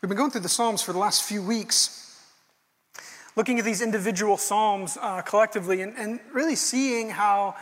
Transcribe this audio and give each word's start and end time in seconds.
We've 0.00 0.08
been 0.08 0.16
going 0.16 0.30
through 0.30 0.42
the 0.42 0.48
Psalms 0.48 0.80
for 0.80 0.92
the 0.92 1.00
last 1.00 1.24
few 1.24 1.42
weeks, 1.42 2.22
looking 3.34 3.58
at 3.58 3.64
these 3.64 3.82
individual 3.82 4.36
Psalms 4.36 4.96
uh, 5.00 5.22
collectively 5.22 5.82
and, 5.82 5.92
and 5.98 6.20
really 6.32 6.54
seeing 6.54 7.10
how 7.10 7.56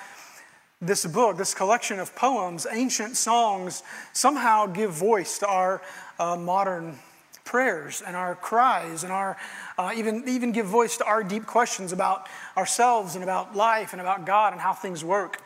this 0.79 1.07
book, 1.07 1.39
this 1.39 1.55
collection 1.55 1.99
of 1.99 2.15
poems, 2.15 2.67
ancient 2.71 3.17
songs, 3.17 3.83
somehow 4.13 4.67
give 4.67 4.91
voice 4.91 5.39
to 5.39 5.47
our 5.47 5.81
uh, 6.19 6.37
modern 6.37 6.99
prayers 7.47 8.03
and 8.07 8.15
our 8.15 8.35
cries 8.35 9.03
and 9.03 9.11
our 9.11 9.39
uh, 9.79 9.93
even 9.97 10.23
even 10.29 10.53
give 10.53 10.67
voice 10.67 10.99
to 10.99 11.07
our 11.07 11.25
deep 11.25 11.47
questions 11.47 11.91
about 11.91 12.29
ourselves 12.55 13.15
and 13.15 13.25
about 13.25 13.57
life 13.57 13.95
and 13.95 14.03
about 14.03 14.27
God 14.27 14.53
and 14.53 14.61
how 14.61 14.75
things 14.75 15.03
work. 15.03 15.41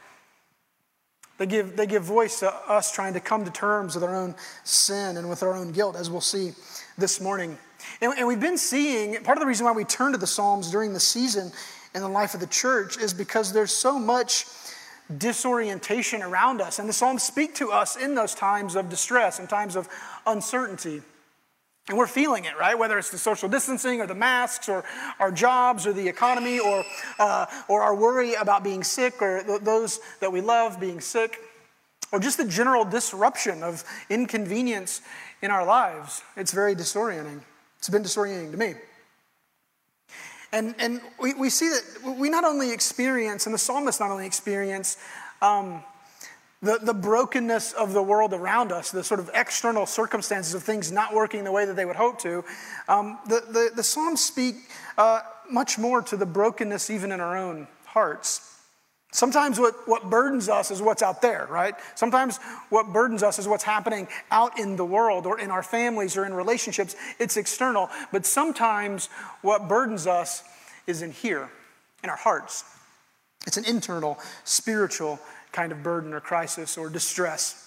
They 1.40 1.46
give, 1.46 1.74
they 1.74 1.86
give 1.86 2.02
voice 2.02 2.40
to 2.40 2.52
us 2.52 2.92
trying 2.92 3.14
to 3.14 3.20
come 3.20 3.46
to 3.46 3.50
terms 3.50 3.94
with 3.94 4.04
our 4.04 4.14
own 4.14 4.34
sin 4.62 5.16
and 5.16 5.30
with 5.30 5.42
our 5.42 5.54
own 5.54 5.72
guilt, 5.72 5.96
as 5.96 6.10
we'll 6.10 6.20
see 6.20 6.52
this 6.98 7.20
morning. 7.20 7.56
And, 8.00 8.12
and 8.16 8.26
we've 8.26 8.40
been 8.40 8.58
seeing, 8.58 9.22
part 9.22 9.38
of 9.38 9.40
the 9.40 9.46
reason 9.46 9.66
why 9.66 9.72
we 9.72 9.84
turn 9.84 10.12
to 10.12 10.18
the 10.18 10.26
Psalms 10.26 10.70
during 10.70 10.92
the 10.92 11.00
season 11.00 11.52
in 11.94 12.02
the 12.02 12.08
life 12.08 12.34
of 12.34 12.40
the 12.40 12.46
church 12.46 12.98
is 12.98 13.12
because 13.12 13.52
there's 13.52 13.72
so 13.72 13.98
much 13.98 14.46
disorientation 15.18 16.22
around 16.22 16.60
us. 16.60 16.78
And 16.78 16.88
the 16.88 16.92
Psalms 16.92 17.22
speak 17.22 17.54
to 17.56 17.72
us 17.72 17.96
in 17.96 18.14
those 18.14 18.34
times 18.34 18.76
of 18.76 18.88
distress 18.88 19.38
and 19.38 19.48
times 19.48 19.76
of 19.76 19.88
uncertainty. 20.26 21.02
And 21.88 21.98
we're 21.98 22.06
feeling 22.06 22.44
it, 22.44 22.56
right? 22.56 22.78
Whether 22.78 22.98
it's 22.98 23.10
the 23.10 23.18
social 23.18 23.48
distancing 23.48 24.00
or 24.00 24.06
the 24.06 24.14
masks 24.14 24.68
or 24.68 24.84
our 25.18 25.32
jobs 25.32 25.86
or 25.86 25.92
the 25.92 26.06
economy 26.06 26.60
or, 26.60 26.84
uh, 27.18 27.46
or 27.68 27.82
our 27.82 27.94
worry 27.94 28.34
about 28.34 28.62
being 28.62 28.84
sick 28.84 29.20
or 29.20 29.42
th- 29.42 29.62
those 29.62 29.98
that 30.20 30.30
we 30.30 30.40
love 30.40 30.78
being 30.78 31.00
sick 31.00 31.40
or 32.12 32.20
just 32.20 32.38
the 32.38 32.46
general 32.46 32.84
disruption 32.84 33.62
of 33.62 33.84
inconvenience 34.08 35.00
in 35.42 35.50
our 35.50 35.64
lives. 35.64 36.22
It's 36.36 36.52
very 36.52 36.74
disorienting. 36.74 37.40
It's 37.78 37.88
been 37.88 38.02
disorienting 38.02 38.50
to 38.52 38.56
me. 38.56 38.74
And, 40.52 40.74
and 40.78 41.00
we, 41.20 41.34
we 41.34 41.48
see 41.48 41.68
that 41.68 42.16
we 42.18 42.28
not 42.28 42.44
only 42.44 42.72
experience, 42.72 43.46
and 43.46 43.54
the 43.54 43.58
psalmist 43.58 44.00
not 44.00 44.10
only 44.10 44.26
experience, 44.26 44.96
um, 45.40 45.82
the, 46.62 46.78
the 46.82 46.92
brokenness 46.92 47.72
of 47.72 47.92
the 47.92 48.02
world 48.02 48.34
around 48.34 48.72
us, 48.72 48.90
the 48.90 49.02
sort 49.02 49.20
of 49.20 49.30
external 49.34 49.86
circumstances 49.86 50.52
of 50.54 50.62
things 50.62 50.92
not 50.92 51.14
working 51.14 51.44
the 51.44 51.52
way 51.52 51.64
that 51.64 51.74
they 51.74 51.84
would 51.84 51.96
hope 51.96 52.18
to, 52.20 52.44
um, 52.88 53.18
the, 53.26 53.42
the, 53.48 53.70
the, 53.76 53.82
Psalms 53.82 54.20
speak 54.20 54.56
uh, 54.98 55.20
much 55.50 55.78
more 55.78 56.02
to 56.02 56.16
the 56.16 56.26
brokenness 56.26 56.90
even 56.90 57.12
in 57.12 57.20
our 57.20 57.38
own 57.38 57.66
hearts. 57.86 58.59
Sometimes 59.12 59.58
what, 59.58 59.88
what 59.88 60.08
burdens 60.08 60.48
us 60.48 60.70
is 60.70 60.80
what's 60.80 61.02
out 61.02 61.20
there, 61.20 61.46
right? 61.50 61.74
Sometimes 61.96 62.38
what 62.68 62.92
burdens 62.92 63.22
us 63.24 63.40
is 63.40 63.48
what's 63.48 63.64
happening 63.64 64.06
out 64.30 64.58
in 64.58 64.76
the 64.76 64.84
world 64.84 65.26
or 65.26 65.40
in 65.40 65.50
our 65.50 65.64
families 65.64 66.16
or 66.16 66.24
in 66.24 66.32
relationships. 66.32 66.94
It's 67.18 67.36
external. 67.36 67.90
But 68.12 68.24
sometimes 68.24 69.08
what 69.42 69.68
burdens 69.68 70.06
us 70.06 70.44
is 70.86 71.02
in 71.02 71.10
here, 71.10 71.50
in 72.04 72.10
our 72.10 72.16
hearts. 72.16 72.64
It's 73.46 73.56
an 73.56 73.64
internal, 73.64 74.18
spiritual 74.44 75.18
kind 75.50 75.72
of 75.72 75.82
burden 75.82 76.12
or 76.12 76.20
crisis 76.20 76.78
or 76.78 76.88
distress. 76.88 77.66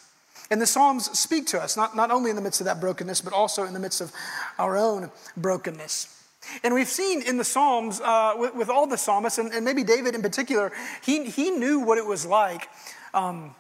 And 0.50 0.62
the 0.62 0.66
Psalms 0.66 1.18
speak 1.18 1.48
to 1.48 1.62
us, 1.62 1.76
not, 1.76 1.96
not 1.96 2.12
only 2.12 2.30
in 2.30 2.38
the 2.38 2.42
midst 2.42 2.62
of 2.62 2.66
that 2.66 2.80
brokenness, 2.80 3.22
but 3.22 3.34
also 3.34 3.66
in 3.66 3.74
the 3.74 3.80
midst 3.80 4.00
of 4.00 4.12
our 4.58 4.78
own 4.78 5.12
brokenness. 5.36 6.23
And 6.64 6.74
we've 6.74 6.88
seen 6.88 7.22
in 7.22 7.38
the 7.38 7.44
Psalms, 7.44 8.02
uh, 8.02 8.34
with, 8.38 8.56
with, 8.56 8.70
all 8.70 8.88
the 8.88 8.98
psalmists, 8.98 9.40
and, 9.40 9.52
and, 9.54 9.66
maybe 9.66 9.84
David 9.84 10.16
in 10.16 10.22
particular, 10.22 10.72
he, 11.04 11.30
he 11.30 11.52
knew 11.52 11.80
what 11.80 11.98
it 11.98 12.06
was 12.06 12.26
like 12.26 12.70
um, 13.14 13.56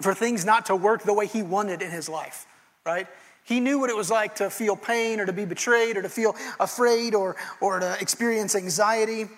for 0.00 0.14
things 0.14 0.44
not 0.44 0.66
to 0.66 0.76
work 0.76 1.02
the 1.02 1.14
way 1.14 1.26
he 1.26 1.42
wanted 1.42 1.82
in 1.82 1.90
his 1.90 2.08
life, 2.08 2.46
right? 2.84 3.06
He 3.44 3.60
knew 3.60 3.78
what 3.78 3.90
it 3.90 3.96
was 3.96 4.10
like 4.10 4.36
to 4.36 4.50
feel 4.50 4.76
pain 4.76 5.20
or 5.20 5.26
to 5.26 5.32
be 5.32 5.44
betrayed 5.44 5.96
or 5.96 6.02
to 6.02 6.08
feel 6.08 6.34
afraid 6.58 7.14
or, 7.14 7.36
or 7.60 7.78
to 7.78 7.96
experience 8.00 8.56
anxiety, 8.56 9.28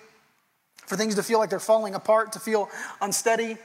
for 0.87 0.95
things 0.95 1.13
to 1.15 1.23
feel 1.23 1.37
like 1.37 1.51
they're 1.51 1.59
falling 1.59 1.93
apart, 1.93 2.31
to 2.31 2.39
feel 2.39 2.67
unsteady. 3.01 3.57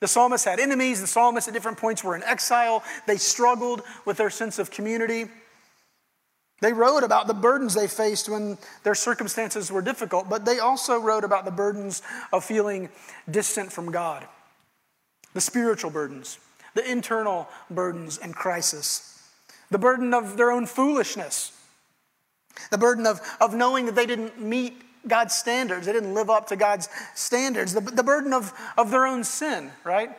The 0.00 0.08
psalmist 0.08 0.44
had 0.44 0.58
enemies. 0.58 1.00
The 1.00 1.06
psalmists 1.06 1.46
at 1.46 1.54
different 1.54 1.78
points 1.78 2.02
were 2.02 2.16
in 2.16 2.24
exile. 2.24 2.82
They 3.06 3.18
struggled 3.18 3.82
with 4.04 4.16
their 4.16 4.30
sense 4.30 4.58
of 4.58 4.70
community. 4.70 5.26
They 6.60 6.72
wrote 6.72 7.04
about 7.04 7.26
the 7.26 7.34
burdens 7.34 7.74
they 7.74 7.88
faced 7.88 8.28
when 8.28 8.58
their 8.82 8.94
circumstances 8.94 9.72
were 9.72 9.80
difficult, 9.80 10.28
but 10.28 10.44
they 10.44 10.58
also 10.58 10.98
wrote 10.98 11.24
about 11.24 11.44
the 11.44 11.50
burdens 11.50 12.02
of 12.32 12.44
feeling 12.44 12.90
distant 13.30 13.72
from 13.72 13.90
God, 13.90 14.26
the 15.32 15.40
spiritual 15.40 15.90
burdens, 15.90 16.38
the 16.74 16.88
internal 16.88 17.48
burdens 17.70 18.18
and 18.18 18.34
crisis, 18.34 19.22
the 19.70 19.78
burden 19.78 20.12
of 20.12 20.36
their 20.36 20.50
own 20.50 20.66
foolishness, 20.66 21.52
the 22.70 22.78
burden 22.78 23.06
of, 23.06 23.20
of 23.40 23.54
knowing 23.54 23.86
that 23.86 23.94
they 23.94 24.06
didn't 24.06 24.38
meet 24.38 24.82
God's 25.08 25.34
standards. 25.34 25.86
They 25.86 25.92
didn't 25.92 26.12
live 26.12 26.28
up 26.28 26.48
to 26.48 26.56
God's 26.56 26.90
standards. 27.14 27.72
The, 27.72 27.80
the 27.80 28.02
burden 28.02 28.34
of, 28.34 28.52
of 28.76 28.90
their 28.90 29.06
own 29.06 29.24
sin, 29.24 29.70
right? 29.82 30.10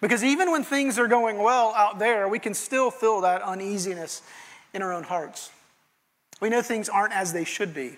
Because 0.00 0.22
even 0.22 0.52
when 0.52 0.62
things 0.62 0.98
are 0.98 1.08
going 1.08 1.38
well 1.38 1.72
out 1.74 1.98
there, 1.98 2.28
we 2.28 2.38
can 2.38 2.54
still 2.54 2.90
feel 2.90 3.22
that 3.22 3.42
uneasiness 3.42 4.22
in 4.74 4.82
our 4.82 4.92
own 4.92 5.04
hearts. 5.04 5.50
We 6.40 6.50
know 6.50 6.60
things 6.60 6.88
aren't 6.88 7.14
as 7.14 7.32
they 7.32 7.44
should 7.44 7.72
be, 7.72 7.96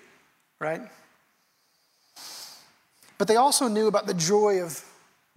right? 0.60 0.82
But 3.18 3.26
they 3.26 3.36
also 3.36 3.66
knew 3.66 3.88
about 3.88 4.06
the 4.06 4.14
joy 4.14 4.60
of 4.60 4.84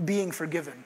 being 0.04 0.32
forgiven 0.32 0.86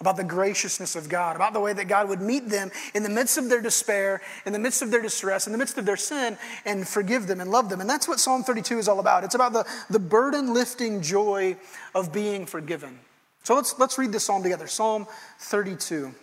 about 0.00 0.16
the 0.16 0.24
graciousness 0.24 0.94
of 0.94 1.08
God, 1.08 1.36
about 1.36 1.52
the 1.52 1.60
way 1.60 1.72
that 1.72 1.86
God 1.86 2.08
would 2.08 2.20
meet 2.20 2.48
them 2.48 2.70
in 2.94 3.02
the 3.02 3.08
midst 3.08 3.36
of 3.36 3.48
their 3.48 3.60
despair, 3.60 4.20
in 4.46 4.52
the 4.52 4.58
midst 4.58 4.82
of 4.82 4.90
their 4.90 5.02
distress, 5.02 5.46
in 5.46 5.52
the 5.52 5.58
midst 5.58 5.76
of 5.78 5.84
their 5.84 5.96
sin, 5.96 6.38
and 6.64 6.86
forgive 6.86 7.26
them 7.26 7.40
and 7.40 7.50
love 7.50 7.68
them. 7.68 7.80
And 7.80 7.90
that's 7.90 8.06
what 8.06 8.20
Psalm 8.20 8.44
32 8.44 8.78
is 8.78 8.88
all 8.88 9.00
about. 9.00 9.24
It's 9.24 9.34
about 9.34 9.52
the, 9.52 9.66
the 9.90 9.98
burden 9.98 10.54
lifting 10.54 11.02
joy 11.02 11.56
of 11.94 12.12
being 12.12 12.46
forgiven. 12.46 12.98
So 13.42 13.54
let's, 13.54 13.78
let's 13.78 13.98
read 13.98 14.12
this 14.12 14.24
psalm 14.24 14.42
together 14.42 14.66
Psalm 14.66 15.06
32. 15.40 16.14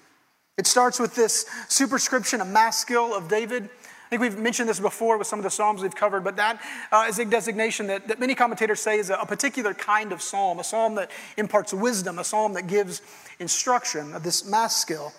It 0.57 0.67
starts 0.67 0.99
with 0.99 1.15
this 1.15 1.45
superscription, 1.67 2.39
a 2.39 2.45
maskil 2.45 3.13
of 3.13 3.27
David. 3.27 3.63
I 4.05 4.09
think 4.09 4.21
we've 4.21 4.37
mentioned 4.37 4.69
this 4.69 4.79
before 4.79 5.17
with 5.17 5.27
some 5.27 5.39
of 5.39 5.43
the 5.43 5.49
Psalms 5.49 5.81
we've 5.81 5.95
covered, 5.95 6.23
but 6.23 6.37
that 6.37 6.61
uh, 6.91 7.05
is 7.09 7.19
a 7.19 7.25
designation 7.25 7.87
that, 7.87 8.07
that 8.07 8.19
many 8.19 8.35
commentators 8.35 8.79
say 8.79 8.99
is 8.99 9.09
a, 9.09 9.15
a, 9.15 9.25
particular 9.25 9.73
kind 9.73 10.13
of 10.13 10.21
psalm, 10.21 10.59
a 10.59 10.63
psalm 10.63 10.95
that 10.95 11.11
imparts 11.37 11.73
wisdom, 11.73 12.19
a 12.19 12.23
psalm 12.23 12.53
that 12.53 12.67
gives 12.67 13.01
instruction 13.39 14.13
of 14.13 14.23
this 14.23 14.47
maskil. 14.47 15.11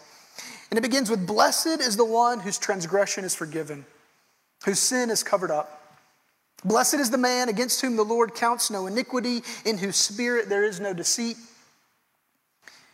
And 0.71 0.79
it 0.79 0.83
begins 0.83 1.11
with 1.11 1.27
Blessed 1.27 1.81
is 1.81 1.97
the 1.97 2.05
one 2.05 2.41
whose 2.41 2.59
transgression 2.59 3.25
is 3.25 3.35
forgiven, 3.35 3.85
whose 4.65 4.79
sin 4.79 5.11
is 5.11 5.23
covered 5.23 5.51
up. 5.51 5.99
Blessed 6.65 6.95
is 6.95 7.11
the 7.11 7.19
man 7.19 7.49
against 7.49 7.81
whom 7.81 7.97
the 7.97 8.05
Lord 8.05 8.35
counts 8.35 8.71
no 8.71 8.87
iniquity, 8.87 9.43
in 9.65 9.79
whose 9.79 9.97
spirit 9.97 10.49
there 10.49 10.65
is 10.65 10.81
no 10.81 10.95
deceit. 10.95 11.37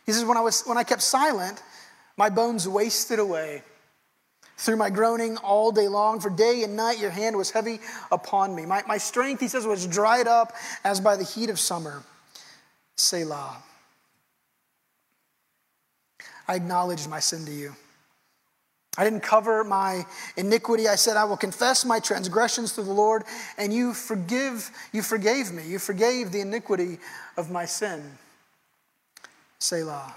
He 0.05 0.11
says, 0.11 0.25
When 0.25 0.37
I, 0.37 0.41
was, 0.41 0.63
when 0.63 0.77
I 0.77 0.83
kept 0.83 1.01
silent, 1.01 1.61
my 2.17 2.29
bones 2.29 2.67
wasted 2.67 3.19
away 3.19 3.63
through 4.57 4.77
my 4.77 4.89
groaning 4.89 5.37
all 5.37 5.71
day 5.71 5.87
long, 5.87 6.19
for 6.19 6.29
day 6.29 6.63
and 6.63 6.75
night 6.75 6.99
your 6.99 7.09
hand 7.09 7.35
was 7.35 7.51
heavy 7.51 7.79
upon 8.11 8.55
me. 8.55 8.65
My, 8.65 8.83
my 8.87 8.97
strength, 8.97 9.39
he 9.39 9.47
says, 9.47 9.65
was 9.65 9.87
dried 9.87 10.27
up 10.27 10.53
as 10.83 10.99
by 10.99 11.15
the 11.15 11.23
heat 11.23 11.49
of 11.49 11.59
summer. 11.59 12.03
Selah. 12.95 13.57
I 16.47 16.55
acknowledged 16.55 17.09
my 17.09 17.19
sin 17.19 17.45
to 17.45 17.51
you. 17.51 17.75
I 18.95 19.03
didn't 19.03 19.21
cover 19.21 19.63
my 19.63 20.05
iniquity. 20.37 20.87
I 20.87 20.95
said, 20.95 21.17
I 21.17 21.23
will 21.23 21.37
confess 21.37 21.83
my 21.83 21.99
transgressions 21.99 22.73
to 22.73 22.83
the 22.83 22.93
Lord, 22.93 23.23
and 23.57 23.73
you 23.73 23.93
forgive, 23.93 24.69
you 24.91 25.01
forgave 25.01 25.51
me. 25.51 25.63
You 25.67 25.79
forgave 25.79 26.31
the 26.31 26.41
iniquity 26.41 26.99
of 27.35 27.49
my 27.49 27.65
sin. 27.65 28.03
Selah. 29.57 30.13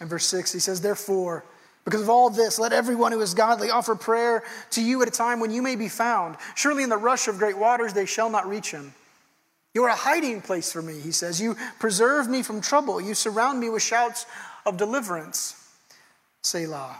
In 0.00 0.08
verse 0.08 0.26
6, 0.26 0.52
he 0.52 0.58
says, 0.58 0.80
Therefore, 0.80 1.44
because 1.84 2.02
of 2.02 2.10
all 2.10 2.30
this, 2.30 2.58
let 2.58 2.72
everyone 2.72 3.12
who 3.12 3.20
is 3.20 3.34
godly 3.34 3.70
offer 3.70 3.94
prayer 3.94 4.42
to 4.72 4.82
you 4.82 5.00
at 5.02 5.08
a 5.08 5.10
time 5.10 5.40
when 5.40 5.50
you 5.50 5.62
may 5.62 5.74
be 5.74 5.88
found. 5.88 6.36
Surely 6.54 6.82
in 6.82 6.90
the 6.90 6.96
rush 6.96 7.28
of 7.28 7.38
great 7.38 7.56
waters 7.56 7.94
they 7.94 8.06
shall 8.06 8.28
not 8.28 8.46
reach 8.46 8.70
him. 8.70 8.92
You 9.74 9.84
are 9.84 9.90
a 9.90 9.94
hiding 9.94 10.40
place 10.40 10.70
for 10.72 10.82
me, 10.82 10.98
he 11.00 11.12
says. 11.12 11.40
You 11.40 11.56
preserve 11.78 12.28
me 12.28 12.42
from 12.42 12.60
trouble. 12.60 13.00
You 13.00 13.14
surround 13.14 13.60
me 13.60 13.70
with 13.70 13.82
shouts 13.82 14.26
of 14.66 14.76
deliverance. 14.76 15.54
Selah. 16.42 16.96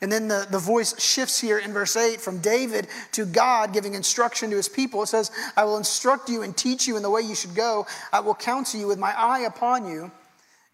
And 0.00 0.12
then 0.12 0.28
the, 0.28 0.46
the 0.50 0.58
voice 0.58 1.00
shifts 1.00 1.40
here 1.40 1.58
in 1.58 1.72
verse 1.72 1.96
8 1.96 2.20
from 2.20 2.38
David 2.38 2.88
to 3.12 3.24
God 3.24 3.72
giving 3.72 3.94
instruction 3.94 4.50
to 4.50 4.56
his 4.56 4.68
people. 4.68 5.02
It 5.02 5.06
says, 5.06 5.30
I 5.56 5.64
will 5.64 5.78
instruct 5.78 6.28
you 6.28 6.42
and 6.42 6.56
teach 6.56 6.86
you 6.86 6.96
in 6.96 7.02
the 7.02 7.10
way 7.10 7.22
you 7.22 7.34
should 7.34 7.54
go. 7.54 7.86
I 8.12 8.20
will 8.20 8.34
counsel 8.34 8.80
you 8.80 8.86
with 8.86 8.98
my 8.98 9.14
eye 9.16 9.40
upon 9.40 9.88
you. 9.88 10.10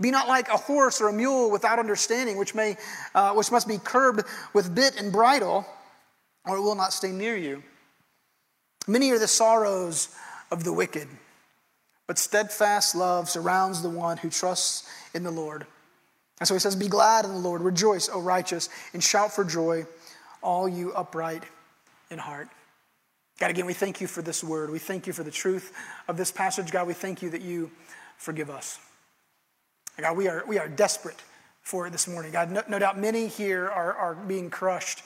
Be 0.00 0.10
not 0.10 0.28
like 0.28 0.48
a 0.48 0.56
horse 0.56 1.00
or 1.00 1.08
a 1.08 1.12
mule 1.12 1.50
without 1.50 1.78
understanding, 1.78 2.36
which, 2.36 2.54
may, 2.54 2.76
uh, 3.14 3.32
which 3.34 3.52
must 3.52 3.68
be 3.68 3.78
curbed 3.78 4.22
with 4.54 4.74
bit 4.74 4.98
and 4.98 5.12
bridle, 5.12 5.66
or 6.46 6.56
it 6.56 6.60
will 6.60 6.74
not 6.74 6.92
stay 6.92 7.10
near 7.10 7.36
you. 7.36 7.62
Many 8.88 9.10
are 9.10 9.18
the 9.18 9.28
sorrows 9.28 10.08
of 10.50 10.64
the 10.64 10.72
wicked, 10.72 11.06
but 12.06 12.18
steadfast 12.18 12.96
love 12.96 13.28
surrounds 13.28 13.82
the 13.82 13.90
one 13.90 14.16
who 14.16 14.30
trusts 14.30 14.88
in 15.12 15.22
the 15.22 15.30
Lord. 15.30 15.66
And 16.38 16.48
so 16.48 16.54
he 16.54 16.60
says, 16.60 16.74
Be 16.74 16.88
glad 16.88 17.26
in 17.26 17.32
the 17.32 17.38
Lord, 17.38 17.60
rejoice, 17.60 18.08
O 18.08 18.20
righteous, 18.20 18.70
and 18.94 19.04
shout 19.04 19.32
for 19.32 19.44
joy, 19.44 19.86
all 20.42 20.66
you 20.66 20.92
upright 20.94 21.44
in 22.10 22.18
heart. 22.18 22.48
God, 23.38 23.50
again, 23.50 23.66
we 23.66 23.74
thank 23.74 24.00
you 24.00 24.06
for 24.06 24.22
this 24.22 24.42
word. 24.42 24.70
We 24.70 24.78
thank 24.78 25.06
you 25.06 25.12
for 25.12 25.22
the 25.22 25.30
truth 25.30 25.72
of 26.08 26.16
this 26.16 26.32
passage. 26.32 26.70
God, 26.70 26.86
we 26.86 26.94
thank 26.94 27.22
you 27.22 27.30
that 27.30 27.42
you 27.42 27.70
forgive 28.16 28.50
us. 28.50 28.78
God, 29.98 30.16
we 30.16 30.28
are, 30.28 30.44
we 30.46 30.58
are 30.58 30.68
desperate 30.68 31.22
for 31.62 31.86
it 31.86 31.90
this 31.90 32.08
morning. 32.08 32.32
God, 32.32 32.50
no, 32.50 32.62
no 32.68 32.78
doubt 32.78 32.98
many 32.98 33.26
here 33.26 33.68
are, 33.68 33.94
are 33.94 34.14
being 34.14 34.50
crushed 34.50 35.02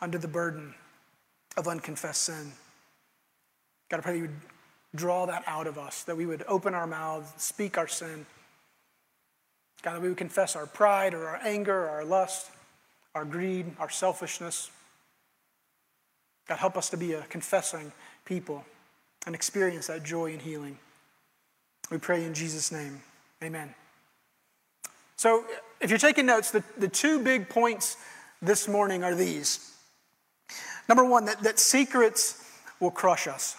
under 0.00 0.18
the 0.18 0.28
burden 0.28 0.74
of 1.56 1.68
unconfessed 1.68 2.22
sin. 2.22 2.52
God, 3.88 3.98
I 3.98 4.00
pray 4.00 4.12
that 4.12 4.18
you 4.18 4.24
would 4.24 4.40
draw 4.94 5.26
that 5.26 5.44
out 5.46 5.66
of 5.66 5.78
us, 5.78 6.04
that 6.04 6.16
we 6.16 6.26
would 6.26 6.44
open 6.48 6.74
our 6.74 6.86
mouths, 6.86 7.30
speak 7.36 7.76
our 7.76 7.88
sin. 7.88 8.26
God, 9.82 9.94
that 9.94 10.02
we 10.02 10.08
would 10.08 10.18
confess 10.18 10.56
our 10.56 10.66
pride 10.66 11.14
or 11.14 11.28
our 11.28 11.40
anger 11.42 11.84
or 11.84 11.88
our 11.88 12.04
lust, 12.04 12.50
our 13.14 13.24
greed, 13.24 13.66
our 13.78 13.90
selfishness. 13.90 14.70
God, 16.48 16.58
help 16.58 16.76
us 16.76 16.90
to 16.90 16.96
be 16.96 17.12
a 17.12 17.22
confessing 17.22 17.92
people 18.24 18.64
and 19.26 19.34
experience 19.34 19.86
that 19.88 20.02
joy 20.04 20.32
and 20.32 20.40
healing. 20.40 20.78
We 21.90 21.98
pray 21.98 22.24
in 22.24 22.34
Jesus' 22.34 22.72
name. 22.72 23.02
Amen. 23.42 23.74
So, 25.18 25.44
if 25.80 25.90
you're 25.90 25.98
taking 25.98 26.26
notes, 26.26 26.52
the, 26.52 26.62
the 26.76 26.86
two 26.86 27.20
big 27.20 27.48
points 27.48 27.96
this 28.40 28.68
morning 28.68 29.02
are 29.02 29.16
these. 29.16 29.74
Number 30.88 31.04
one, 31.04 31.24
that, 31.24 31.42
that 31.42 31.58
secrets 31.58 32.44
will 32.78 32.92
crush 32.92 33.26
us. 33.26 33.56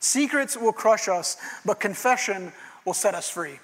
Secrets 0.00 0.56
will 0.56 0.72
crush 0.72 1.08
us, 1.08 1.36
but 1.66 1.78
confession 1.78 2.52
will 2.86 2.94
set 2.94 3.14
us 3.14 3.28
free. 3.28 3.58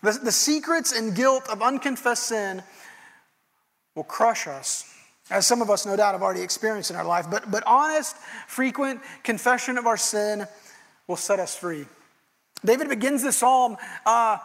The, 0.00 0.12
the 0.12 0.32
secrets 0.32 0.96
and 0.96 1.14
guilt 1.14 1.48
of 1.50 1.60
unconfessed 1.60 2.26
sin 2.26 2.62
will 3.96 4.04
crush 4.04 4.46
us, 4.46 4.94
as 5.28 5.44
some 5.44 5.60
of 5.60 5.70
us 5.70 5.84
no 5.84 5.96
doubt 5.96 6.12
have 6.12 6.22
already 6.22 6.42
experienced 6.42 6.90
in 6.90 6.96
our 6.96 7.04
life. 7.04 7.26
But, 7.28 7.50
but 7.50 7.64
honest, 7.66 8.16
frequent 8.46 9.00
confession 9.24 9.76
of 9.76 9.88
our 9.88 9.96
sin 9.96 10.46
will 11.08 11.16
set 11.16 11.40
us 11.40 11.56
free. 11.56 11.86
David 12.64 12.88
begins 12.88 13.24
this 13.24 13.38
psalm 13.38 13.76
uh, 14.06 14.38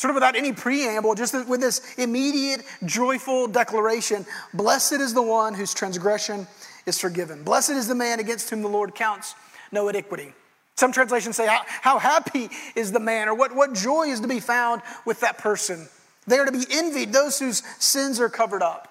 sort 0.00 0.12
of 0.12 0.14
without 0.14 0.34
any 0.34 0.50
preamble, 0.50 1.14
just 1.14 1.34
with 1.46 1.60
this 1.60 1.82
immediate, 1.98 2.62
joyful 2.86 3.46
declaration 3.46 4.24
Blessed 4.54 4.94
is 4.94 5.12
the 5.12 5.20
one 5.20 5.52
whose 5.52 5.74
transgression 5.74 6.46
is 6.86 6.98
forgiven. 6.98 7.44
Blessed 7.44 7.70
is 7.70 7.86
the 7.86 7.94
man 7.94 8.18
against 8.18 8.48
whom 8.48 8.62
the 8.62 8.68
Lord 8.68 8.94
counts 8.94 9.34
no 9.70 9.88
iniquity. 9.88 10.32
Some 10.76 10.90
translations 10.90 11.36
say, 11.36 11.46
How, 11.46 11.60
how 11.66 11.98
happy 11.98 12.48
is 12.74 12.92
the 12.92 12.98
man, 12.98 13.28
or 13.28 13.34
what, 13.34 13.54
what 13.54 13.74
joy 13.74 14.04
is 14.04 14.20
to 14.20 14.28
be 14.28 14.40
found 14.40 14.80
with 15.04 15.20
that 15.20 15.36
person. 15.36 15.86
They 16.26 16.38
are 16.38 16.46
to 16.46 16.52
be 16.52 16.64
envied, 16.70 17.12
those 17.12 17.38
whose 17.38 17.62
sins 17.78 18.20
are 18.20 18.30
covered 18.30 18.62
up, 18.62 18.88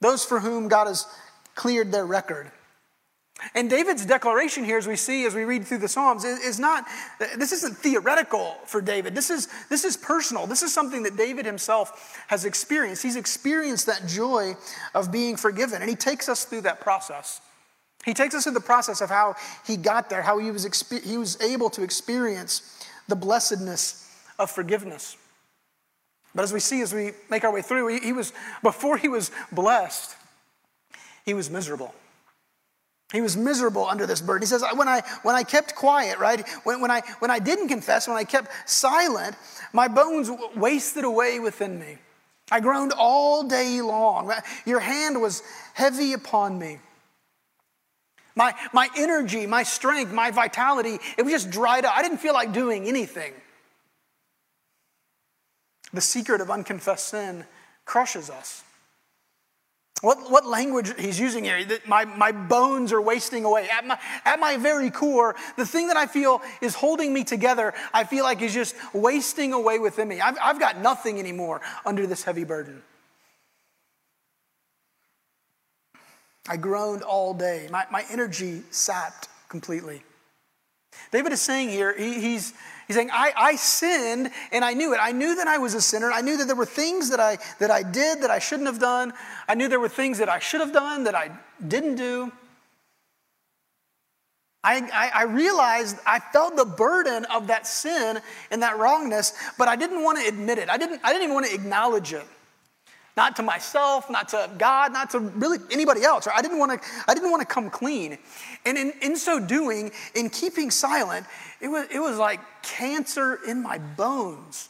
those 0.00 0.24
for 0.24 0.40
whom 0.40 0.66
God 0.66 0.88
has 0.88 1.06
cleared 1.54 1.92
their 1.92 2.06
record. 2.06 2.50
And 3.54 3.68
David's 3.68 4.06
declaration 4.06 4.64
here, 4.64 4.78
as 4.78 4.86
we 4.86 4.96
see 4.96 5.24
as 5.24 5.34
we 5.34 5.42
read 5.42 5.66
through 5.66 5.78
the 5.78 5.88
Psalms, 5.88 6.24
is 6.24 6.60
not, 6.60 6.86
this 7.36 7.52
isn't 7.52 7.76
theoretical 7.76 8.56
for 8.64 8.80
David. 8.80 9.14
This 9.14 9.28
is, 9.28 9.48
this 9.68 9.84
is 9.84 9.96
personal. 9.96 10.46
This 10.46 10.62
is 10.62 10.72
something 10.72 11.02
that 11.02 11.16
David 11.16 11.44
himself 11.44 12.22
has 12.28 12.44
experienced. 12.44 13.02
He's 13.02 13.16
experienced 13.16 13.86
that 13.86 14.06
joy 14.06 14.54
of 14.94 15.10
being 15.10 15.36
forgiven, 15.36 15.82
and 15.82 15.90
he 15.90 15.96
takes 15.96 16.28
us 16.28 16.44
through 16.44 16.62
that 16.62 16.80
process. 16.80 17.40
He 18.04 18.14
takes 18.14 18.34
us 18.34 18.44
through 18.44 18.52
the 18.52 18.60
process 18.60 19.00
of 19.00 19.08
how 19.08 19.34
he 19.66 19.76
got 19.76 20.10
there, 20.10 20.22
how 20.22 20.38
he 20.38 20.50
was, 20.50 20.64
he 21.04 21.18
was 21.18 21.40
able 21.40 21.70
to 21.70 21.82
experience 21.82 22.86
the 23.08 23.16
blessedness 23.16 24.16
of 24.38 24.50
forgiveness. 24.50 25.16
But 26.34 26.42
as 26.42 26.52
we 26.52 26.60
see, 26.60 26.82
as 26.82 26.94
we 26.94 27.12
make 27.30 27.44
our 27.44 27.52
way 27.52 27.62
through, 27.62 27.88
he, 27.88 27.98
he 27.98 28.12
was, 28.12 28.32
before 28.62 28.96
he 28.96 29.08
was 29.08 29.30
blessed, 29.50 30.16
he 31.24 31.34
was 31.34 31.50
miserable. 31.50 31.94
He 33.14 33.20
was 33.20 33.36
miserable 33.36 33.86
under 33.86 34.06
this 34.06 34.20
burden. 34.20 34.42
He 34.42 34.46
says, 34.46 34.64
when 34.74 34.88
I, 34.88 35.02
when 35.22 35.36
I 35.36 35.44
kept 35.44 35.76
quiet, 35.76 36.18
right? 36.18 36.46
When, 36.64 36.80
when, 36.80 36.90
I, 36.90 37.00
when 37.20 37.30
I 37.30 37.38
didn't 37.38 37.68
confess, 37.68 38.08
when 38.08 38.16
I 38.16 38.24
kept 38.24 38.50
silent, 38.68 39.36
my 39.72 39.86
bones 39.86 40.28
wasted 40.56 41.04
away 41.04 41.38
within 41.38 41.78
me. 41.78 41.98
I 42.50 42.58
groaned 42.58 42.92
all 42.98 43.44
day 43.44 43.80
long. 43.80 44.32
Your 44.66 44.80
hand 44.80 45.22
was 45.22 45.44
heavy 45.74 46.12
upon 46.12 46.58
me. 46.58 46.80
My, 48.34 48.52
my 48.72 48.88
energy, 48.96 49.46
my 49.46 49.62
strength, 49.62 50.12
my 50.12 50.32
vitality, 50.32 50.98
it 51.16 51.22
was 51.22 51.30
just 51.30 51.50
dried 51.50 51.84
up. 51.84 51.96
I 51.96 52.02
didn't 52.02 52.18
feel 52.18 52.34
like 52.34 52.52
doing 52.52 52.88
anything. 52.88 53.32
The 55.92 56.00
secret 56.00 56.40
of 56.40 56.50
unconfessed 56.50 57.10
sin 57.10 57.44
crushes 57.84 58.28
us. 58.28 58.63
What, 60.04 60.30
what 60.30 60.44
language 60.44 60.92
he's 61.00 61.18
using 61.18 61.44
here? 61.44 61.64
That 61.64 61.88
my, 61.88 62.04
my 62.04 62.30
bones 62.30 62.92
are 62.92 63.00
wasting 63.00 63.46
away. 63.46 63.70
At 63.70 63.86
my, 63.86 63.98
at 64.26 64.38
my 64.38 64.58
very 64.58 64.90
core, 64.90 65.34
the 65.56 65.64
thing 65.64 65.88
that 65.88 65.96
I 65.96 66.06
feel 66.06 66.42
is 66.60 66.74
holding 66.74 67.10
me 67.14 67.24
together, 67.24 67.72
I 67.92 68.04
feel 68.04 68.22
like 68.22 68.42
is 68.42 68.52
just 68.52 68.76
wasting 68.92 69.54
away 69.54 69.78
within 69.78 70.06
me. 70.06 70.20
I've, 70.20 70.36
I've 70.42 70.60
got 70.60 70.78
nothing 70.78 71.18
anymore 71.18 71.62
under 71.86 72.06
this 72.06 72.22
heavy 72.22 72.44
burden. 72.44 72.82
I 76.46 76.58
groaned 76.58 77.02
all 77.02 77.32
day. 77.32 77.68
My, 77.70 77.86
my 77.90 78.04
energy 78.10 78.62
sapped 78.70 79.28
completely. 79.48 80.02
David 81.10 81.32
is 81.32 81.42
saying 81.42 81.68
here, 81.68 81.96
he, 81.96 82.20
he's, 82.20 82.52
he's 82.86 82.96
saying, 82.96 83.10
I, 83.12 83.32
I 83.36 83.56
sinned 83.56 84.30
and 84.52 84.64
I 84.64 84.74
knew 84.74 84.92
it. 84.94 84.98
I 85.00 85.12
knew 85.12 85.36
that 85.36 85.46
I 85.46 85.58
was 85.58 85.74
a 85.74 85.80
sinner. 85.80 86.10
I 86.10 86.20
knew 86.20 86.36
that 86.36 86.46
there 86.46 86.56
were 86.56 86.66
things 86.66 87.10
that 87.10 87.20
I, 87.20 87.38
that 87.58 87.70
I 87.70 87.82
did 87.82 88.22
that 88.22 88.30
I 88.30 88.38
shouldn't 88.38 88.66
have 88.66 88.78
done. 88.78 89.12
I 89.48 89.54
knew 89.54 89.68
there 89.68 89.80
were 89.80 89.88
things 89.88 90.18
that 90.18 90.28
I 90.28 90.38
should 90.38 90.60
have 90.60 90.72
done 90.72 91.04
that 91.04 91.14
I 91.14 91.30
didn't 91.66 91.96
do. 91.96 92.32
I, 94.64 94.78
I, 94.92 95.10
I 95.14 95.22
realized 95.24 95.98
I 96.06 96.20
felt 96.20 96.56
the 96.56 96.64
burden 96.64 97.26
of 97.26 97.48
that 97.48 97.66
sin 97.66 98.18
and 98.50 98.62
that 98.62 98.78
wrongness, 98.78 99.34
but 99.58 99.68
I 99.68 99.76
didn't 99.76 100.02
want 100.02 100.18
to 100.20 100.26
admit 100.26 100.58
it. 100.58 100.70
I 100.70 100.78
didn't, 100.78 101.00
I 101.04 101.12
didn't 101.12 101.24
even 101.24 101.34
want 101.34 101.46
to 101.46 101.54
acknowledge 101.54 102.14
it 102.14 102.24
not 103.16 103.36
to 103.36 103.42
myself, 103.42 104.10
not 104.10 104.28
to 104.30 104.50
God, 104.58 104.92
not 104.92 105.10
to 105.10 105.20
really 105.20 105.58
anybody 105.70 106.02
else. 106.02 106.26
I 106.32 106.42
didn't 106.42 106.58
want 106.58 106.82
to, 106.82 106.88
I 107.06 107.14
didn't 107.14 107.30
want 107.30 107.40
to 107.42 107.46
come 107.46 107.70
clean. 107.70 108.18
And 108.66 108.76
in, 108.76 108.92
in 109.00 109.16
so 109.16 109.38
doing, 109.38 109.92
in 110.14 110.30
keeping 110.30 110.70
silent, 110.70 111.26
it 111.60 111.68
was, 111.68 111.86
it 111.92 112.00
was 112.00 112.18
like 112.18 112.40
cancer 112.62 113.38
in 113.46 113.62
my 113.62 113.78
bones. 113.78 114.68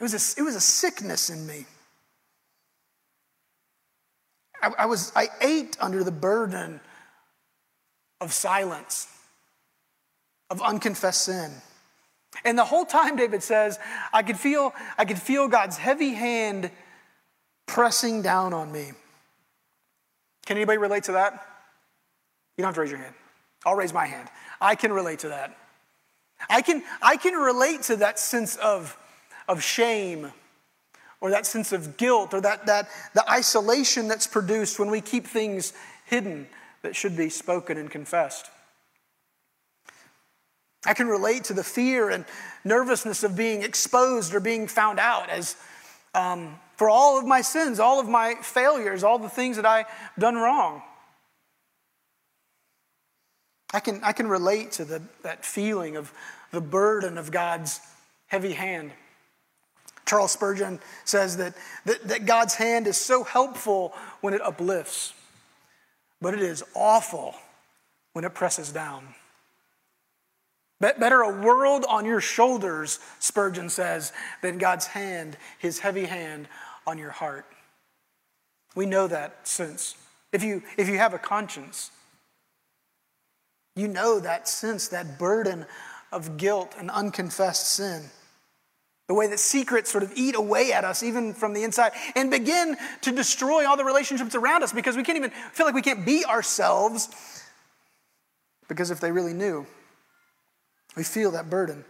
It 0.00 0.02
was 0.02 0.14
a, 0.14 0.40
it 0.40 0.42
was 0.42 0.56
a 0.56 0.60
sickness 0.60 1.30
in 1.30 1.46
me. 1.46 1.66
I, 4.60 4.72
I 4.80 4.86
was, 4.86 5.12
I 5.14 5.28
ate 5.40 5.76
under 5.80 6.02
the 6.02 6.10
burden 6.10 6.80
of 8.20 8.32
silence, 8.32 9.06
of 10.50 10.60
unconfessed 10.60 11.22
sin. 11.22 11.52
And 12.44 12.58
the 12.58 12.64
whole 12.64 12.84
time, 12.84 13.16
David 13.16 13.42
says, 13.42 13.78
I 14.12 14.22
could 14.22 14.38
feel, 14.38 14.74
I 14.98 15.04
could 15.04 15.18
feel 15.18 15.48
God's 15.48 15.76
heavy 15.76 16.14
hand 16.14 16.70
pressing 17.66 18.22
down 18.22 18.52
on 18.52 18.72
me. 18.72 18.92
Can 20.46 20.56
anybody 20.56 20.78
relate 20.78 21.04
to 21.04 21.12
that? 21.12 21.46
You 22.56 22.62
don't 22.62 22.68
have 22.68 22.74
to 22.74 22.80
raise 22.80 22.90
your 22.90 23.00
hand. 23.00 23.14
I'll 23.64 23.76
raise 23.76 23.92
my 23.92 24.06
hand. 24.06 24.28
I 24.60 24.74
can 24.74 24.92
relate 24.92 25.20
to 25.20 25.28
that. 25.28 25.56
I 26.50 26.62
can, 26.62 26.82
I 27.00 27.16
can 27.16 27.34
relate 27.34 27.82
to 27.82 27.96
that 27.96 28.18
sense 28.18 28.56
of, 28.56 28.96
of 29.48 29.62
shame 29.62 30.32
or 31.20 31.30
that 31.30 31.46
sense 31.46 31.72
of 31.72 31.96
guilt 31.96 32.34
or 32.34 32.40
that, 32.40 32.66
that 32.66 32.88
the 33.14 33.28
isolation 33.30 34.08
that's 34.08 34.26
produced 34.26 34.78
when 34.78 34.90
we 34.90 35.00
keep 35.00 35.26
things 35.26 35.72
hidden 36.06 36.48
that 36.82 36.96
should 36.96 37.16
be 37.16 37.28
spoken 37.28 37.78
and 37.78 37.90
confessed. 37.90 38.50
I 40.84 40.94
can 40.94 41.06
relate 41.06 41.44
to 41.44 41.54
the 41.54 41.64
fear 41.64 42.10
and 42.10 42.24
nervousness 42.64 43.22
of 43.22 43.36
being 43.36 43.62
exposed 43.62 44.34
or 44.34 44.40
being 44.40 44.66
found 44.66 44.98
out 44.98 45.30
as 45.30 45.56
um, 46.14 46.58
for 46.76 46.90
all 46.90 47.18
of 47.18 47.26
my 47.26 47.40
sins, 47.40 47.78
all 47.78 48.00
of 48.00 48.08
my 48.08 48.34
failures, 48.42 49.04
all 49.04 49.18
the 49.18 49.28
things 49.28 49.56
that 49.56 49.66
I've 49.66 49.86
done 50.18 50.34
wrong. 50.34 50.82
I 53.72 53.80
can, 53.80 54.00
I 54.02 54.12
can 54.12 54.26
relate 54.26 54.72
to 54.72 54.84
the, 54.84 55.02
that 55.22 55.44
feeling 55.44 55.96
of 55.96 56.12
the 56.50 56.60
burden 56.60 57.16
of 57.16 57.30
God's 57.30 57.80
heavy 58.26 58.52
hand. 58.52 58.90
Charles 60.04 60.32
Spurgeon 60.32 60.80
says 61.04 61.36
that, 61.38 61.54
that, 61.86 62.02
that 62.08 62.26
God's 62.26 62.54
hand 62.54 62.86
is 62.86 62.96
so 62.96 63.24
helpful 63.24 63.94
when 64.20 64.34
it 64.34 64.42
uplifts, 64.42 65.14
but 66.20 66.34
it 66.34 66.40
is 66.40 66.62
awful 66.74 67.34
when 68.12 68.24
it 68.24 68.34
presses 68.34 68.72
down. 68.72 69.06
Better 70.82 71.22
a 71.22 71.30
world 71.30 71.86
on 71.88 72.04
your 72.04 72.20
shoulders, 72.20 72.98
Spurgeon 73.20 73.70
says, 73.70 74.12
than 74.42 74.58
God's 74.58 74.88
hand, 74.88 75.36
his 75.60 75.78
heavy 75.78 76.06
hand 76.06 76.48
on 76.88 76.98
your 76.98 77.12
heart. 77.12 77.46
We 78.74 78.84
know 78.84 79.06
that 79.06 79.46
sense. 79.46 79.94
If 80.32 80.42
you, 80.42 80.62
if 80.76 80.88
you 80.88 80.98
have 80.98 81.14
a 81.14 81.18
conscience, 81.18 81.92
you 83.76 83.86
know 83.86 84.18
that 84.18 84.48
sense, 84.48 84.88
that 84.88 85.20
burden 85.20 85.66
of 86.10 86.36
guilt 86.36 86.74
and 86.76 86.90
unconfessed 86.90 87.68
sin. 87.74 88.10
the 89.08 89.14
way 89.14 89.26
that 89.26 89.38
secrets 89.38 89.90
sort 89.90 90.02
of 90.02 90.12
eat 90.16 90.34
away 90.34 90.72
at 90.72 90.84
us, 90.84 91.02
even 91.02 91.34
from 91.34 91.52
the 91.52 91.64
inside, 91.64 91.92
and 92.16 92.30
begin 92.30 92.76
to 93.02 93.12
destroy 93.12 93.68
all 93.68 93.76
the 93.76 93.84
relationships 93.84 94.34
around 94.34 94.62
us 94.62 94.72
because 94.72 94.96
we 94.96 95.02
can't 95.02 95.18
even 95.18 95.30
feel 95.52 95.66
like 95.66 95.74
we 95.74 95.82
can't 95.82 96.06
be 96.06 96.24
ourselves. 96.24 97.10
Because 98.68 98.90
if 98.90 99.00
they 99.00 99.12
really 99.12 99.34
knew, 99.34 99.66
we 100.96 101.02
feel 101.02 101.30
that 101.32 101.50
burden. 101.50 101.84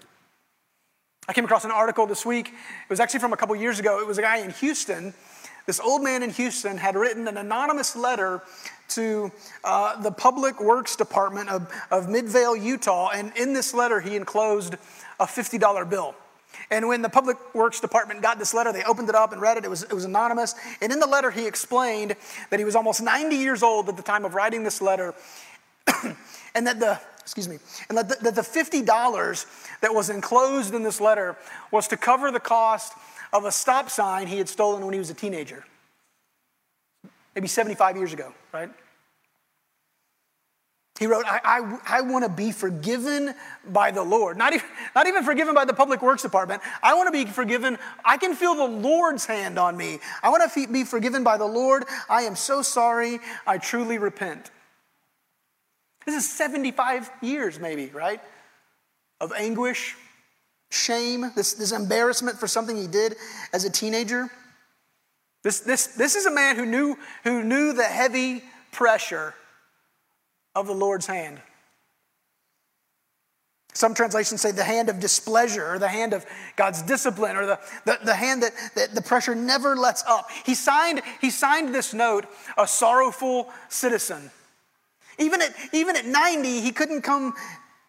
I 1.29 1.33
came 1.33 1.45
across 1.45 1.65
an 1.65 1.71
article 1.71 2.07
this 2.07 2.27
week. 2.27 2.49
It 2.49 2.91
was 2.91 3.01
actually 3.01 3.21
from 3.21 3.33
a 3.33 3.37
couple 3.37 3.55
years 3.55 3.79
ago. 3.79 4.01
It 4.01 4.07
was 4.07 4.19
a 4.19 4.23
guy 4.23 4.39
in 4.39 4.51
Houston. 4.51 5.15
This 5.67 5.79
old 5.79 6.03
man 6.03 6.23
in 6.23 6.31
Houston 6.31 6.77
had 6.77 6.97
written 6.97 7.29
an 7.29 7.37
anonymous 7.37 7.95
letter 7.95 8.43
to 8.91 9.31
uh, 9.63 10.01
the 10.03 10.11
Public 10.11 10.61
Works 10.61 10.97
Department 10.97 11.49
of, 11.49 11.73
of 11.91 12.09
Midvale, 12.09 12.57
Utah. 12.57 13.11
And 13.11 13.33
in 13.37 13.53
this 13.53 13.73
letter, 13.73 14.01
he 14.01 14.17
enclosed 14.17 14.75
a 15.21 15.27
$50 15.27 15.89
bill. 15.89 16.17
And 16.71 16.89
when 16.89 17.03
the 17.03 17.09
Public 17.09 17.37
Works 17.55 17.81
Department 17.81 18.23
got 18.23 18.39
this 18.39 18.53
letter, 18.53 18.73
they 18.73 18.83
opened 18.83 19.09
it 19.09 19.15
up 19.15 19.33
and 19.33 19.41
read 19.41 19.57
it. 19.57 19.65
It 19.65 19.71
was, 19.71 19.85
it 19.85 19.93
was 19.93 20.05
anonymous. 20.05 20.55
And 20.81 20.93
in 20.93 20.99
the 20.99 21.07
letter, 21.07 21.31
he 21.31 21.47
explained 21.47 22.17
that 22.51 22.59
he 22.59 22.65
was 22.65 22.75
almost 22.75 23.03
90 23.03 23.37
years 23.37 23.63
old 23.63 23.89
at 23.89 23.97
the 23.97 24.03
time 24.03 24.25
of 24.25 24.35
writing 24.35 24.65
this 24.65 24.83
letter, 24.83 25.15
and 26.55 26.67
that 26.67 26.81
the 26.81 27.01
excuse 27.23 27.49
me, 27.49 27.59
and 27.88 27.99
that 27.99 28.09
the, 28.21 28.31
the 28.31 28.43
$50 28.43 29.47
that 29.81 29.95
was 29.95 30.11
enclosed 30.11 30.75
in 30.75 30.83
this 30.83 31.00
letter 31.00 31.37
was 31.71 31.88
to 31.88 31.97
cover 31.97 32.31
the 32.31 32.41
cost 32.41 32.93
of 33.33 33.45
a 33.45 33.52
stop 33.52 33.91
sign 33.91 34.26
he 34.26 34.38
had 34.38 34.49
stolen 34.49 34.85
when 34.85 34.93
he 34.93 34.99
was 34.99 35.11
a 35.11 35.14
teenager, 35.14 35.64
maybe 37.35 37.49
75 37.49 37.97
years 37.97 38.12
ago, 38.12 38.33
right? 38.52 38.71
He 41.02 41.07
wrote, 41.09 41.25
I, 41.26 41.41
I, 41.43 41.99
I 41.99 42.00
want 42.02 42.25
to 42.25 42.29
be 42.29 42.52
forgiven 42.52 43.35
by 43.67 43.91
the 43.91 44.05
Lord. 44.05 44.37
Not 44.37 44.52
even, 44.52 44.67
not 44.95 45.09
even 45.09 45.25
forgiven 45.25 45.52
by 45.52 45.64
the 45.64 45.73
Public 45.73 46.00
Works 46.00 46.23
Department. 46.23 46.62
I 46.81 46.95
want 46.95 47.09
to 47.09 47.12
be 47.12 47.29
forgiven. 47.29 47.76
I 48.05 48.19
can 48.19 48.35
feel 48.35 48.55
the 48.55 48.69
Lord's 48.69 49.26
hand 49.26 49.59
on 49.59 49.76
me. 49.76 49.99
I 50.23 50.29
want 50.29 50.49
to 50.52 50.69
be 50.69 50.85
forgiven 50.85 51.25
by 51.25 51.38
the 51.38 51.47
Lord. 51.47 51.87
I 52.09 52.23
am 52.23 52.37
so 52.37 52.62
sorry. 52.62 53.19
I 53.47 53.59
truly 53.59 53.99
repent. 53.99 54.52
This 56.07 56.15
is 56.15 56.31
75 56.31 57.11
years, 57.21 57.59
maybe, 57.59 57.87
right? 57.87 58.21
Of 59.21 59.33
anguish, 59.33 59.97
shame, 60.71 61.31
this, 61.37 61.55
this 61.55 61.73
embarrassment 61.73 62.39
for 62.39 62.47
something 62.47 62.77
he 62.77 62.87
did 62.87 63.17
as 63.53 63.65
a 63.65 63.71
teenager. 63.71 64.29
This, 65.43 65.61
this, 65.61 65.89
this 65.89 66.17
is 66.17 66.27
a 66.27 66.31
man 66.31 66.57
who 66.57 66.67
knew, 66.67 66.97
who 67.25 67.43
knew 67.43 67.73
the 67.73 67.85
heavy 67.85 68.43
pressure 68.71 69.35
of 70.55 70.67
the 70.67 70.75
Lord's 70.75 71.07
hand. 71.07 71.41
Some 73.75 73.95
translations 73.95 74.43
say 74.43 74.53
the 74.53 74.65
hand 74.65 74.91
of 74.91 75.01
displeasure 75.01 75.67
or 75.67 75.79
the 75.79 75.89
hand 75.89 76.13
of 76.13 76.27
God's 76.57 76.83
discipline 76.83 77.37
or 77.37 77.47
the, 77.47 77.61
the, 77.87 77.99
the 78.05 78.15
hand 78.15 78.43
that, 78.43 78.53
that 78.75 78.95
the 78.95 79.01
pressure 79.01 79.35
never 79.35 79.77
lets 79.77 80.05
up. 80.05 80.31
He 80.45 80.55
signed, 80.55 81.01
he 81.21 81.31
signed 81.31 81.75
this 81.75 81.95
note, 81.95 82.27
a 82.59 82.67
sorrowful 82.67 83.49
citizen. 83.69 84.31
Even 85.19 85.42
at, 85.42 85.54
even 85.73 85.97
at 85.97 86.07
90, 86.07 86.61
he 86.61 86.73
couldn't 86.73 87.02
come, 87.02 87.35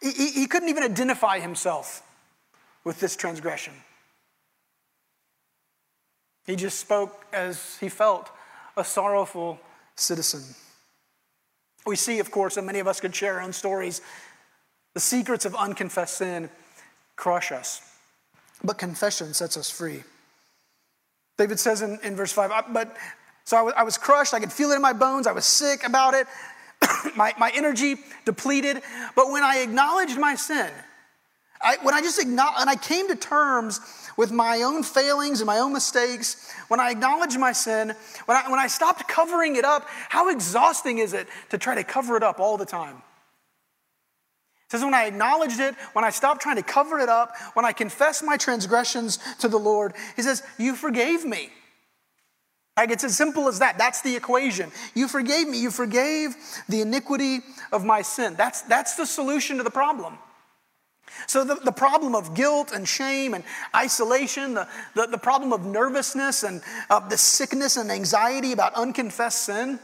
he, 0.01 0.29
he 0.29 0.47
couldn't 0.47 0.69
even 0.69 0.83
identify 0.83 1.39
himself 1.39 2.03
with 2.83 2.99
this 2.99 3.15
transgression. 3.15 3.73
He 6.45 6.55
just 6.55 6.79
spoke 6.79 7.25
as 7.31 7.77
he 7.79 7.89
felt 7.89 8.29
a 8.75 8.83
sorrowful 8.83 9.59
citizen. 9.95 10.43
We 11.85 11.95
see, 11.95 12.19
of 12.19 12.31
course, 12.31 12.55
that 12.55 12.63
many 12.63 12.79
of 12.79 12.87
us 12.87 12.99
could 12.99 13.15
share 13.15 13.35
our 13.35 13.41
own 13.41 13.53
stories. 13.53 14.01
The 14.93 14.99
secrets 14.99 15.45
of 15.45 15.55
unconfessed 15.55 16.17
sin 16.17 16.49
crush 17.15 17.51
us, 17.51 17.81
but 18.63 18.77
confession 18.77 19.33
sets 19.33 19.55
us 19.57 19.69
free. 19.69 20.03
David 21.37 21.59
says 21.59 21.81
in, 21.81 21.99
in 22.03 22.15
verse 22.15 22.31
5, 22.31 22.73
but 22.73 22.95
so 23.43 23.71
I 23.75 23.83
was 23.83 23.97
crushed, 23.97 24.33
I 24.33 24.39
could 24.39 24.53
feel 24.53 24.71
it 24.71 24.75
in 24.75 24.81
my 24.81 24.93
bones, 24.93 25.27
I 25.27 25.31
was 25.31 25.45
sick 25.45 25.85
about 25.85 26.13
it, 26.13 26.27
my, 27.15 27.33
my 27.37 27.51
energy 27.53 27.95
depleted. 28.25 28.81
But 29.15 29.31
when 29.31 29.43
I 29.43 29.59
acknowledged 29.59 30.17
my 30.17 30.35
sin, 30.35 30.69
I, 31.63 31.77
when 31.81 31.93
I 31.93 32.01
just 32.01 32.19
acknowledged, 32.19 32.61
and 32.61 32.69
I 32.69 32.75
came 32.75 33.07
to 33.07 33.15
terms 33.15 33.79
with 34.17 34.31
my 34.31 34.63
own 34.63 34.83
failings 34.83 35.39
and 35.39 35.47
my 35.47 35.59
own 35.59 35.73
mistakes, 35.73 36.51
when 36.67 36.79
I 36.79 36.91
acknowledged 36.91 37.39
my 37.39 37.53
sin, 37.53 37.93
when 38.25 38.37
I, 38.37 38.49
when 38.49 38.59
I 38.59 38.67
stopped 38.67 39.07
covering 39.07 39.55
it 39.55 39.65
up, 39.65 39.87
how 40.09 40.29
exhausting 40.29 40.97
is 40.97 41.13
it 41.13 41.27
to 41.49 41.57
try 41.57 41.75
to 41.75 41.83
cover 41.83 42.17
it 42.17 42.23
up 42.23 42.39
all 42.39 42.57
the 42.57 42.65
time? 42.65 42.97
It 44.65 44.71
says, 44.71 44.83
when 44.83 44.93
I 44.93 45.05
acknowledged 45.05 45.59
it, 45.59 45.75
when 45.93 46.03
I 46.03 46.09
stopped 46.09 46.41
trying 46.41 46.57
to 46.57 46.63
cover 46.63 46.99
it 46.99 47.09
up, 47.09 47.35
when 47.53 47.63
I 47.63 47.71
confessed 47.71 48.23
my 48.23 48.37
transgressions 48.37 49.19
to 49.39 49.47
the 49.47 49.59
Lord, 49.59 49.93
He 50.15 50.21
says, 50.21 50.43
You 50.57 50.75
forgave 50.75 51.23
me. 51.23 51.49
Like 52.75 52.89
it's 52.89 53.03
as 53.03 53.15
simple 53.15 53.47
as 53.47 53.59
that. 53.59 53.77
That's 53.77 54.01
the 54.01 54.15
equation. 54.15 54.71
You 54.95 55.07
forgave 55.07 55.47
me. 55.47 55.61
You 55.61 55.69
forgave 55.69 56.35
the 56.67 56.81
iniquity 56.81 57.41
of 57.71 57.85
my 57.85 58.01
sin. 58.01 58.33
That's, 58.35 58.61
that's 58.63 58.95
the 58.95 59.05
solution 59.05 59.57
to 59.57 59.63
the 59.63 59.71
problem. 59.71 60.17
So, 61.27 61.43
the, 61.43 61.55
the 61.55 61.71
problem 61.71 62.15
of 62.15 62.33
guilt 62.33 62.71
and 62.73 62.87
shame 62.87 63.35
and 63.35 63.43
isolation, 63.75 64.55
the, 64.55 64.67
the, 64.95 65.07
the 65.07 65.17
problem 65.17 65.53
of 65.53 65.65
nervousness 65.65 66.41
and 66.43 66.61
of 66.89 67.09
the 67.09 67.17
sickness 67.17 67.77
and 67.77 67.91
anxiety 67.91 68.51
about 68.51 68.73
unconfessed 68.73 69.43
sin 69.43 69.79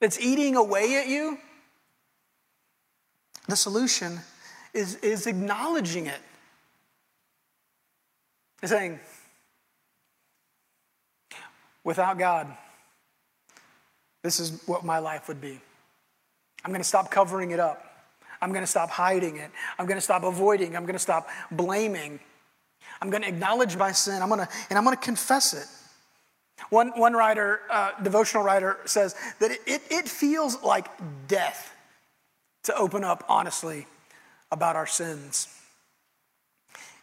that's 0.00 0.20
eating 0.20 0.56
away 0.56 0.96
at 0.96 1.08
you, 1.08 1.38
the 3.48 3.56
solution 3.56 4.20
is, 4.74 4.96
is 4.96 5.26
acknowledging 5.26 6.06
it. 6.06 6.20
Saying, 8.62 9.00
Without 11.90 12.18
God, 12.20 12.46
this 14.22 14.38
is 14.38 14.62
what 14.66 14.84
my 14.84 15.00
life 15.00 15.26
would 15.26 15.40
be. 15.40 15.58
I'm 16.64 16.70
going 16.70 16.80
to 16.80 16.86
stop 16.86 17.10
covering 17.10 17.50
it 17.50 17.58
up. 17.58 17.84
I'm 18.40 18.50
going 18.50 18.62
to 18.62 18.70
stop 18.70 18.90
hiding 18.90 19.38
it. 19.38 19.50
I'm 19.76 19.86
going 19.86 19.96
to 19.96 20.00
stop 20.00 20.22
avoiding. 20.22 20.76
I'm 20.76 20.84
going 20.84 20.92
to 20.92 21.00
stop 21.00 21.28
blaming. 21.50 22.20
I'm 23.02 23.10
going 23.10 23.24
to 23.24 23.28
acknowledge 23.28 23.76
my 23.76 23.90
sin. 23.90 24.22
I'm 24.22 24.28
going 24.28 24.38
to, 24.38 24.48
and 24.68 24.78
I'm 24.78 24.84
going 24.84 24.96
to 24.96 25.02
confess 25.02 25.52
it. 25.52 25.66
One, 26.68 26.90
one 26.90 27.14
writer, 27.14 27.62
uh, 27.68 27.90
devotional 28.00 28.44
writer, 28.44 28.78
says 28.84 29.16
that 29.40 29.50
it, 29.50 29.58
it, 29.66 29.82
it 29.90 30.08
feels 30.08 30.62
like 30.62 30.86
death 31.26 31.74
to 32.62 32.76
open 32.76 33.02
up 33.02 33.24
honestly 33.28 33.88
about 34.52 34.76
our 34.76 34.86
sins. 34.86 35.48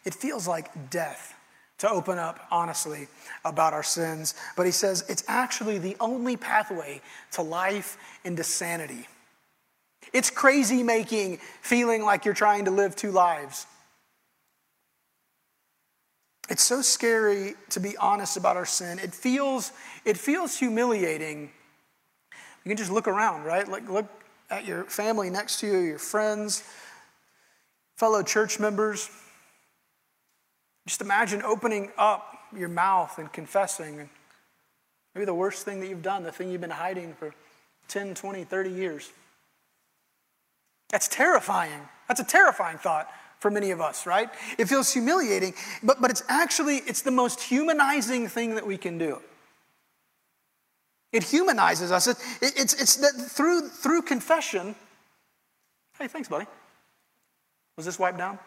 It 0.06 0.14
feels 0.14 0.48
like 0.48 0.88
death 0.88 1.34
to 1.78 1.90
open 1.90 2.18
up 2.18 2.40
honestly 2.50 3.08
about 3.44 3.72
our 3.72 3.82
sins. 3.82 4.34
But 4.56 4.66
he 4.66 4.72
says 4.72 5.04
it's 5.08 5.24
actually 5.28 5.78
the 5.78 5.96
only 6.00 6.36
pathway 6.36 7.00
to 7.32 7.42
life 7.42 7.96
and 8.24 8.36
to 8.36 8.44
sanity. 8.44 9.06
It's 10.12 10.30
crazy 10.30 10.82
making 10.82 11.38
feeling 11.60 12.02
like 12.02 12.24
you're 12.24 12.34
trying 12.34 12.64
to 12.64 12.70
live 12.70 12.96
two 12.96 13.10
lives. 13.10 13.66
It's 16.48 16.62
so 16.62 16.80
scary 16.80 17.54
to 17.70 17.80
be 17.80 17.96
honest 17.98 18.36
about 18.36 18.56
our 18.56 18.64
sin. 18.64 18.98
It 18.98 19.14
feels, 19.14 19.70
it 20.04 20.16
feels 20.16 20.58
humiliating. 20.58 21.50
You 22.64 22.68
can 22.70 22.76
just 22.76 22.90
look 22.90 23.06
around, 23.06 23.44
right? 23.44 23.68
Like 23.68 23.88
look 23.88 24.06
at 24.50 24.66
your 24.66 24.84
family 24.84 25.28
next 25.28 25.60
to 25.60 25.66
you, 25.66 25.78
your 25.78 25.98
friends, 25.98 26.62
fellow 27.96 28.22
church 28.22 28.58
members. 28.58 29.10
Just 30.88 31.02
imagine 31.02 31.42
opening 31.42 31.90
up 31.98 32.34
your 32.56 32.70
mouth 32.70 33.18
and 33.18 33.30
confessing. 33.30 34.08
Maybe 35.14 35.26
the 35.26 35.34
worst 35.34 35.66
thing 35.66 35.80
that 35.80 35.88
you've 35.88 36.00
done, 36.00 36.22
the 36.22 36.32
thing 36.32 36.50
you've 36.50 36.62
been 36.62 36.70
hiding 36.70 37.12
for 37.12 37.34
10, 37.88 38.14
20, 38.14 38.44
30 38.44 38.70
years. 38.70 39.12
That's 40.88 41.06
terrifying. 41.06 41.82
That's 42.08 42.20
a 42.20 42.24
terrifying 42.24 42.78
thought 42.78 43.06
for 43.38 43.50
many 43.50 43.70
of 43.70 43.82
us, 43.82 44.06
right? 44.06 44.30
It 44.56 44.64
feels 44.64 44.90
humiliating, 44.90 45.52
but, 45.82 46.00
but 46.00 46.10
it's 46.10 46.22
actually, 46.26 46.76
it's 46.78 47.02
the 47.02 47.10
most 47.10 47.42
humanizing 47.42 48.26
thing 48.26 48.54
that 48.54 48.66
we 48.66 48.78
can 48.78 48.96
do. 48.96 49.20
It 51.12 51.22
humanizes 51.22 51.92
us. 51.92 52.06
It, 52.06 52.16
it, 52.40 52.54
it's, 52.56 52.72
it's 52.80 52.96
that 52.96 53.12
through, 53.12 53.68
through 53.68 54.02
confession. 54.02 54.74
Hey, 55.98 56.08
thanks, 56.08 56.28
buddy. 56.28 56.46
Was 57.76 57.84
this 57.84 57.98
wiped 57.98 58.16
down? 58.16 58.38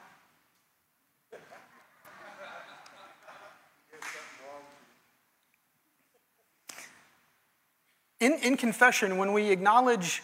In, 8.21 8.33
in 8.43 8.55
confession, 8.55 9.17
when 9.17 9.33
we 9.33 9.49
acknowledge 9.51 10.23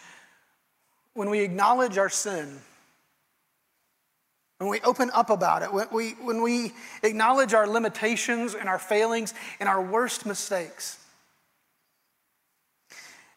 when 1.18 1.32
we 1.32 1.40
acknowledge 1.40 1.98
our 1.98 2.10
sin, 2.10 2.60
when 4.60 4.70
we 4.70 4.80
open 4.82 5.10
up 5.16 5.32
about 5.32 5.64
it, 5.64 5.74
when 5.74 5.88
we, 5.92 6.12
when 6.12 6.44
we 6.44 6.74
acknowledge 7.02 7.56
our 7.56 7.68
limitations 7.68 8.54
and 8.54 8.70
our 8.70 8.78
failings 8.78 9.34
and 9.60 9.68
our 9.68 9.82
worst 9.82 10.28
mistakes, 10.28 11.04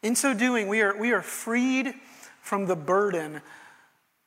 in 0.03 0.15
so 0.15 0.35
doing, 0.35 0.69
we 0.69 0.83
are, 0.83 0.95
we 0.95 1.13
are 1.13 1.23
freed 1.23 1.95
from 2.43 2.67
the 2.67 2.77
burden 2.77 3.41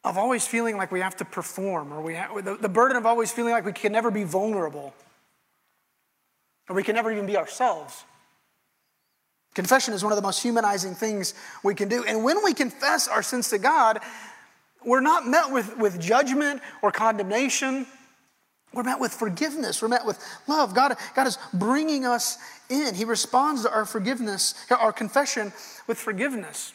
of 0.04 0.18
always 0.18 0.48
feeling 0.48 0.75
like 0.75 0.92
we 0.92 1.00
have 1.00 1.16
to 1.18 1.25
perform, 1.25 1.94
or 1.94 2.02
we 2.02 2.16
have, 2.16 2.44
the, 2.44 2.56
the 2.56 2.70
burden 2.70 2.98
of 2.98 3.06
always 3.06 3.32
feeling 3.32 3.54
like 3.54 3.66
we 3.66 3.72
can 3.72 3.92
never 3.92 4.10
be 4.10 4.24
vulnerable, 4.24 4.96
or 6.68 6.75
we 6.75 6.82
can 6.82 6.96
never 6.96 7.12
even 7.12 7.28
be 7.28 7.38
ourselves. 7.38 8.04
Confession 9.53 9.93
is 9.93 10.03
one 10.03 10.12
of 10.12 10.17
the 10.17 10.24
most 10.24 10.41
humanizing 10.41 10.95
things 10.95 11.33
we 11.63 11.75
can 11.75 11.88
do. 11.88 12.03
And 12.03 12.24
when 12.24 12.43
we 12.43 12.53
confess 12.53 13.07
our 13.07 13.22
sins 13.22 13.50
to 13.50 13.60
God, 13.60 14.00
we're 14.86 15.01
not 15.01 15.27
met 15.27 15.51
with, 15.51 15.77
with 15.77 16.00
judgment 16.00 16.62
or 16.81 16.91
condemnation. 16.91 17.86
We're 18.74 18.83
met 18.83 19.00
with 19.00 19.13
forgiveness. 19.13 19.81
We're 19.81 19.88
met 19.88 20.05
with 20.05 20.19
love. 20.48 20.74
God, 20.74 20.95
God 21.15 21.27
is 21.27 21.38
bringing 21.53 22.05
us 22.05 22.38
in. 22.69 22.95
He 22.95 23.05
responds 23.05 23.63
to 23.63 23.72
our 23.72 23.86
forgiveness, 23.86 24.55
our 24.72 24.91
confession 24.91 25.53
with 25.88 26.00
forgiveness. 26.00 26.74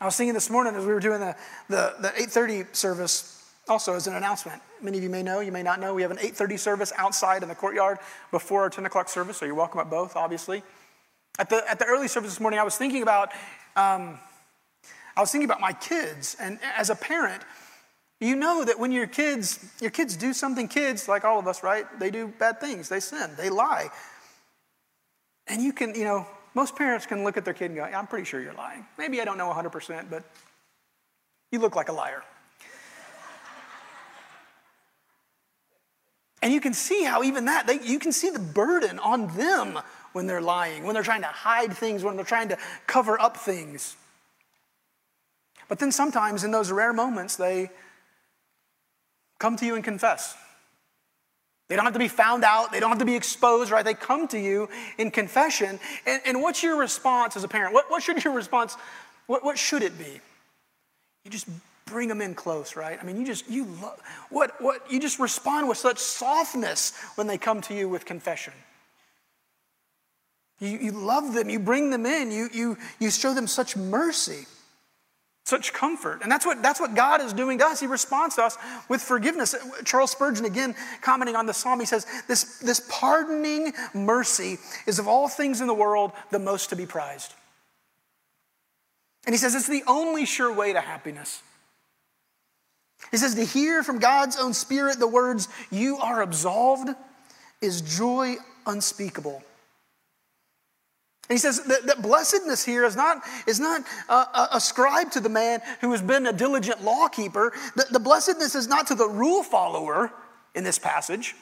I 0.00 0.04
was 0.04 0.16
thinking 0.16 0.34
this 0.34 0.50
morning 0.50 0.74
as 0.74 0.84
we 0.84 0.92
were 0.92 1.00
doing 1.00 1.20
the, 1.20 1.36
the, 1.68 1.94
the 2.00 2.08
8.30 2.08 2.74
service, 2.74 3.50
also 3.68 3.94
as 3.94 4.06
an 4.06 4.14
announcement. 4.14 4.60
Many 4.82 4.98
of 4.98 5.04
you 5.04 5.08
may 5.08 5.22
know, 5.22 5.40
you 5.40 5.52
may 5.52 5.62
not 5.62 5.80
know, 5.80 5.94
we 5.94 6.02
have 6.02 6.10
an 6.10 6.18
8.30 6.18 6.58
service 6.58 6.92
outside 6.98 7.42
in 7.42 7.48
the 7.48 7.54
courtyard 7.54 7.98
before 8.30 8.62
our 8.62 8.70
10 8.70 8.84
o'clock 8.84 9.08
service, 9.08 9.38
so 9.38 9.46
you're 9.46 9.54
welcome 9.54 9.80
at 9.80 9.88
both, 9.88 10.14
obviously. 10.14 10.62
At 11.38 11.50
the, 11.50 11.68
at 11.68 11.78
the 11.78 11.84
early 11.84 12.08
service 12.08 12.30
this 12.30 12.40
morning, 12.40 12.58
I 12.58 12.62
was 12.62 12.76
thinking 12.76 13.02
about, 13.02 13.30
um, 13.76 14.18
I 15.16 15.20
was 15.20 15.30
thinking 15.30 15.48
about 15.48 15.60
my 15.60 15.72
kids, 15.72 16.36
and 16.40 16.58
as 16.76 16.88
a 16.88 16.94
parent, 16.94 17.42
you 18.20 18.36
know 18.36 18.64
that 18.64 18.78
when 18.78 18.92
your 18.92 19.06
kids, 19.06 19.62
your 19.80 19.90
kids 19.90 20.16
do 20.16 20.32
something, 20.32 20.68
kids, 20.68 21.08
like 21.08 21.24
all 21.24 21.38
of 21.38 21.46
us, 21.46 21.62
right? 21.62 21.84
They 21.98 22.10
do 22.10 22.28
bad 22.28 22.60
things, 22.60 22.88
they 22.88 23.00
sin, 23.00 23.30
they 23.36 23.50
lie. 23.50 23.90
And 25.46 25.62
you 25.62 25.72
can, 25.72 25.94
you 25.94 26.04
know, 26.04 26.26
most 26.54 26.74
parents 26.74 27.04
can 27.04 27.22
look 27.22 27.36
at 27.36 27.44
their 27.44 27.52
kid 27.52 27.66
and 27.66 27.76
go, 27.76 27.84
I'm 27.84 28.06
pretty 28.06 28.24
sure 28.24 28.40
you're 28.40 28.54
lying. 28.54 28.86
Maybe 28.96 29.20
I 29.20 29.26
don't 29.26 29.36
know 29.36 29.52
100%, 29.52 30.08
but 30.08 30.24
you 31.52 31.58
look 31.58 31.76
like 31.76 31.90
a 31.90 31.92
liar. 31.92 32.22
and 36.40 36.52
you 36.52 36.60
can 36.60 36.72
see 36.72 37.04
how 37.04 37.22
even 37.22 37.44
that, 37.44 37.66
they, 37.66 37.80
you 37.82 37.98
can 37.98 38.12
see 38.12 38.30
the 38.30 38.38
burden 38.38 38.98
on 38.98 39.36
them 39.36 39.78
when 40.16 40.26
they're 40.26 40.40
lying, 40.40 40.82
when 40.82 40.94
they're 40.94 41.02
trying 41.02 41.20
to 41.20 41.26
hide 41.26 41.74
things, 41.74 42.02
when 42.02 42.16
they're 42.16 42.24
trying 42.24 42.48
to 42.48 42.56
cover 42.86 43.20
up 43.20 43.36
things. 43.36 43.96
But 45.68 45.78
then 45.78 45.92
sometimes 45.92 46.42
in 46.42 46.50
those 46.50 46.72
rare 46.72 46.94
moments, 46.94 47.36
they 47.36 47.68
come 49.38 49.58
to 49.58 49.66
you 49.66 49.74
and 49.74 49.84
confess. 49.84 50.34
They 51.68 51.76
don't 51.76 51.84
have 51.84 51.92
to 51.92 51.98
be 51.98 52.08
found 52.08 52.44
out. 52.44 52.72
They 52.72 52.80
don't 52.80 52.88
have 52.88 53.00
to 53.00 53.04
be 53.04 53.14
exposed, 53.14 53.70
right? 53.70 53.84
They 53.84 53.92
come 53.92 54.26
to 54.28 54.40
you 54.40 54.70
in 54.96 55.10
confession. 55.10 55.78
And, 56.06 56.22
and 56.24 56.40
what's 56.40 56.62
your 56.62 56.78
response 56.78 57.36
as 57.36 57.44
a 57.44 57.48
parent? 57.48 57.74
What, 57.74 57.90
what 57.90 58.02
should 58.02 58.24
your 58.24 58.32
response, 58.32 58.74
what, 59.26 59.44
what 59.44 59.58
should 59.58 59.82
it 59.82 59.98
be? 59.98 60.20
You 61.26 61.30
just 61.30 61.46
bring 61.84 62.08
them 62.08 62.22
in 62.22 62.34
close, 62.34 62.74
right? 62.74 62.98
I 62.98 63.04
mean, 63.04 63.18
you 63.18 63.26
just, 63.26 63.50
you 63.50 63.66
love, 63.82 64.00
what, 64.30 64.58
what, 64.62 64.90
you 64.90 64.98
just 64.98 65.18
respond 65.18 65.68
with 65.68 65.76
such 65.76 65.98
softness 65.98 66.94
when 67.16 67.26
they 67.26 67.36
come 67.36 67.60
to 67.60 67.74
you 67.74 67.86
with 67.86 68.06
confession. 68.06 68.54
You, 70.58 70.78
you 70.78 70.92
love 70.92 71.34
them, 71.34 71.50
you 71.50 71.58
bring 71.58 71.90
them 71.90 72.06
in, 72.06 72.30
you, 72.30 72.48
you, 72.52 72.78
you 72.98 73.10
show 73.10 73.34
them 73.34 73.46
such 73.46 73.76
mercy 73.76 74.46
such 75.46 75.72
comfort. 75.72 76.22
And 76.22 76.30
that's 76.30 76.44
what, 76.44 76.60
that's 76.60 76.80
what 76.80 76.96
God 76.96 77.20
is 77.20 77.32
doing 77.32 77.58
to 77.58 77.66
us. 77.66 77.78
He 77.78 77.86
responds 77.86 78.34
to 78.34 78.42
us 78.42 78.58
with 78.88 79.00
forgiveness. 79.00 79.54
Charles 79.84 80.10
Spurgeon, 80.10 80.44
again, 80.44 80.74
commenting 81.02 81.36
on 81.36 81.46
the 81.46 81.54
psalm, 81.54 81.78
he 81.78 81.86
says, 81.86 82.04
this, 82.26 82.58
this 82.58 82.84
pardoning 82.90 83.72
mercy 83.94 84.58
is 84.88 84.98
of 84.98 85.06
all 85.06 85.28
things 85.28 85.60
in 85.60 85.68
the 85.68 85.74
world 85.74 86.10
the 86.32 86.40
most 86.40 86.70
to 86.70 86.76
be 86.76 86.84
prized. 86.84 87.32
And 89.24 89.32
he 89.32 89.38
says, 89.38 89.54
it's 89.54 89.68
the 89.68 89.84
only 89.86 90.26
sure 90.26 90.52
way 90.52 90.72
to 90.72 90.80
happiness. 90.80 91.40
He 93.12 93.16
says, 93.16 93.36
to 93.36 93.44
hear 93.44 93.84
from 93.84 94.00
God's 94.00 94.36
own 94.36 94.52
spirit 94.52 94.98
the 94.98 95.06
words, 95.06 95.48
you 95.70 95.96
are 95.98 96.22
absolved, 96.22 96.90
is 97.60 97.82
joy 97.82 98.34
unspeakable. 98.66 99.44
And 101.28 101.34
he 101.34 101.38
says 101.38 101.64
that, 101.64 101.86
that, 101.86 102.02
blessedness 102.02 102.64
here 102.64 102.84
is 102.84 102.94
not, 102.94 103.22
is 103.48 103.58
not 103.58 103.82
uh, 104.08 104.46
ascribed 104.52 105.12
to 105.14 105.20
the 105.20 105.28
man 105.28 105.60
who 105.80 105.90
has 105.90 106.00
been 106.00 106.26
a 106.26 106.32
diligent 106.32 106.84
lawkeeper. 106.84 107.52
The, 107.74 107.86
the 107.90 107.98
blessedness 108.00 108.54
is 108.54 108.68
not 108.68 108.86
to 108.88 108.94
the 108.94 109.08
rule 109.08 109.42
follower 109.42 110.12
in 110.54 110.62
this 110.62 110.78
passage, 110.78 111.34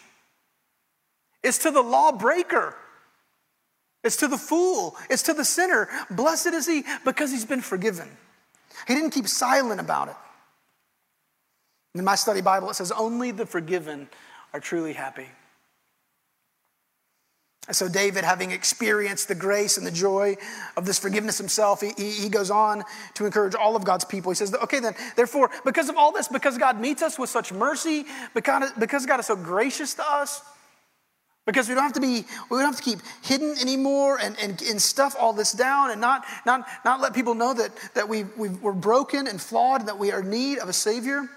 it's 1.42 1.58
to 1.58 1.70
the 1.70 1.82
lawbreaker. 1.82 2.76
It's 4.02 4.16
to 4.18 4.28
the 4.28 4.36
fool. 4.36 4.96
It's 5.08 5.22
to 5.22 5.32
the 5.32 5.46
sinner. 5.46 5.88
Blessed 6.10 6.48
is 6.48 6.66
he 6.66 6.84
because 7.06 7.30
he's 7.30 7.46
been 7.46 7.62
forgiven. 7.62 8.08
He 8.86 8.94
didn't 8.94 9.10
keep 9.10 9.26
silent 9.26 9.80
about 9.80 10.08
it. 10.08 10.16
In 11.94 12.04
my 12.04 12.14
study 12.14 12.42
Bible, 12.42 12.68
it 12.68 12.74
says, 12.74 12.92
Only 12.92 13.30
the 13.30 13.46
forgiven 13.46 14.08
are 14.52 14.60
truly 14.60 14.92
happy. 14.92 15.26
So, 17.72 17.88
David, 17.88 18.24
having 18.24 18.50
experienced 18.50 19.28
the 19.28 19.34
grace 19.34 19.78
and 19.78 19.86
the 19.86 19.90
joy 19.90 20.36
of 20.76 20.84
this 20.84 20.98
forgiveness 20.98 21.38
himself, 21.38 21.80
he, 21.80 21.92
he, 21.96 22.28
goes 22.28 22.50
on 22.50 22.84
to 23.14 23.24
encourage 23.24 23.54
all 23.54 23.74
of 23.74 23.84
God's 23.84 24.04
people. 24.04 24.30
He 24.30 24.36
says, 24.36 24.54
Okay, 24.54 24.80
then, 24.80 24.94
therefore, 25.16 25.50
because 25.64 25.88
of 25.88 25.96
all 25.96 26.12
this, 26.12 26.28
because 26.28 26.58
God 26.58 26.78
meets 26.78 27.00
us 27.00 27.18
with 27.18 27.30
such 27.30 27.54
mercy, 27.54 28.04
because, 28.34 28.70
because 28.78 29.06
God 29.06 29.18
is 29.18 29.26
so 29.26 29.36
gracious 29.36 29.94
to 29.94 30.02
us, 30.06 30.42
because 31.46 31.66
we 31.66 31.74
don't 31.74 31.84
have 31.84 31.94
to 31.94 32.00
be, 32.00 32.26
we 32.50 32.58
don't 32.58 32.66
have 32.66 32.76
to 32.76 32.82
keep 32.82 32.98
hidden 33.22 33.56
anymore 33.58 34.18
and, 34.20 34.36
and, 34.38 34.60
and 34.62 34.80
stuff 34.80 35.16
all 35.18 35.32
this 35.32 35.52
down 35.52 35.90
and 35.90 36.00
not, 36.00 36.24
not, 36.44 36.66
not 36.84 37.00
let 37.00 37.14
people 37.14 37.34
know 37.34 37.54
that, 37.54 37.70
that 37.94 38.08
we, 38.08 38.24
we, 38.36 38.48
we're 38.50 38.72
broken 38.72 39.26
and 39.26 39.40
flawed 39.40 39.80
and 39.80 39.88
that 39.88 39.98
we 39.98 40.12
are 40.12 40.20
in 40.20 40.28
need 40.30 40.58
of 40.58 40.68
a 40.68 40.72
Savior. 40.72 41.28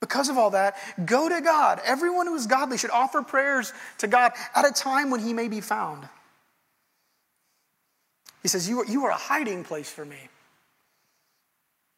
Because 0.00 0.30
of 0.30 0.38
all 0.38 0.50
that, 0.50 0.76
go 1.04 1.28
to 1.28 1.40
God. 1.40 1.80
Everyone 1.84 2.26
who 2.26 2.34
is 2.34 2.46
godly 2.46 2.78
should 2.78 2.90
offer 2.90 3.22
prayers 3.22 3.72
to 3.98 4.06
God 4.06 4.32
at 4.54 4.66
a 4.66 4.72
time 4.72 5.10
when 5.10 5.20
he 5.20 5.32
may 5.34 5.48
be 5.48 5.60
found. 5.60 6.08
He 8.42 8.48
says, 8.48 8.68
You 8.68 8.80
are, 8.80 8.86
you 8.86 9.04
are 9.04 9.10
a 9.10 9.16
hiding 9.16 9.62
place 9.64 9.90
for 9.90 10.04
me. 10.04 10.16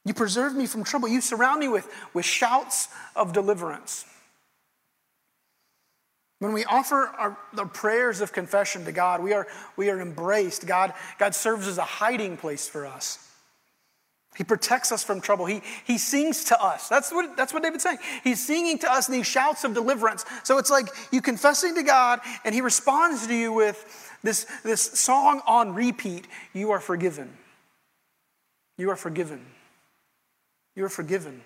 You 0.04 0.14
preserve 0.14 0.54
me 0.54 0.66
from 0.66 0.82
trouble. 0.82 1.08
You 1.08 1.20
surround 1.20 1.60
me 1.60 1.68
with, 1.68 1.88
with 2.12 2.24
shouts 2.24 2.88
of 3.14 3.32
deliverance. 3.32 4.04
When 6.40 6.52
we 6.52 6.64
offer 6.64 7.06
our, 7.16 7.38
the 7.52 7.66
prayers 7.66 8.20
of 8.20 8.32
confession 8.32 8.84
to 8.86 8.90
God, 8.90 9.22
we 9.22 9.32
are, 9.32 9.46
we 9.76 9.90
are 9.90 10.00
embraced. 10.00 10.66
God, 10.66 10.92
God 11.20 11.36
serves 11.36 11.68
as 11.68 11.78
a 11.78 11.84
hiding 11.84 12.36
place 12.36 12.68
for 12.68 12.84
us. 12.84 13.31
He 14.36 14.44
protects 14.44 14.92
us 14.92 15.04
from 15.04 15.20
trouble. 15.20 15.44
He, 15.44 15.60
he 15.84 15.98
sings 15.98 16.44
to 16.44 16.62
us. 16.62 16.88
That's 16.88 17.12
what, 17.12 17.36
that's 17.36 17.52
what 17.52 17.62
David's 17.62 17.82
saying. 17.82 17.98
He's 18.24 18.44
singing 18.44 18.78
to 18.78 18.90
us 18.90 19.06
these 19.06 19.26
shouts 19.26 19.64
of 19.64 19.74
deliverance. 19.74 20.24
So 20.42 20.56
it's 20.58 20.70
like 20.70 20.88
you 21.10 21.20
confessing 21.20 21.74
to 21.74 21.82
God, 21.82 22.20
and 22.44 22.54
He 22.54 22.62
responds 22.62 23.26
to 23.26 23.34
you 23.34 23.52
with 23.52 24.16
this, 24.22 24.46
this 24.62 24.80
song 24.80 25.42
on 25.46 25.74
repeat 25.74 26.26
You 26.54 26.70
are 26.70 26.80
forgiven. 26.80 27.36
You 28.78 28.90
are 28.90 28.96
forgiven. 28.96 29.44
You 30.74 30.86
are 30.86 30.88
forgiven. 30.88 31.42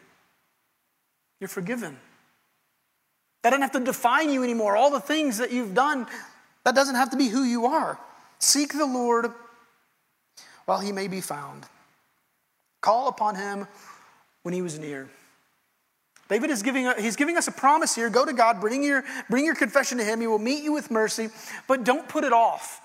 You're 1.40 1.48
forgiven. 1.48 1.98
That 3.42 3.50
doesn't 3.50 3.62
have 3.62 3.72
to 3.72 3.80
define 3.80 4.30
you 4.30 4.44
anymore. 4.44 4.76
All 4.76 4.90
the 4.90 5.00
things 5.00 5.38
that 5.38 5.52
you've 5.52 5.74
done, 5.74 6.06
that 6.64 6.74
doesn't 6.76 6.94
have 6.94 7.10
to 7.10 7.16
be 7.16 7.28
who 7.28 7.42
you 7.42 7.66
are. 7.66 7.98
Seek 8.38 8.72
the 8.72 8.86
Lord 8.86 9.32
while 10.66 10.78
He 10.78 10.92
may 10.92 11.08
be 11.08 11.20
found. 11.20 11.66
Call 12.80 13.08
upon 13.08 13.34
him 13.34 13.66
when 14.42 14.54
he 14.54 14.62
was 14.62 14.78
near. 14.78 15.08
David 16.28 16.50
is 16.50 16.62
giving, 16.62 16.90
he's 16.98 17.16
giving 17.16 17.36
us 17.36 17.46
a 17.46 17.52
promise 17.52 17.94
here. 17.94 18.10
Go 18.10 18.24
to 18.24 18.32
God, 18.32 18.60
bring 18.60 18.82
your, 18.82 19.04
bring 19.30 19.44
your 19.44 19.54
confession 19.54 19.98
to 19.98 20.04
him. 20.04 20.20
He 20.20 20.26
will 20.26 20.38
meet 20.38 20.64
you 20.64 20.72
with 20.72 20.90
mercy, 20.90 21.28
but 21.68 21.84
don't 21.84 22.08
put 22.08 22.24
it 22.24 22.32
off. 22.32 22.80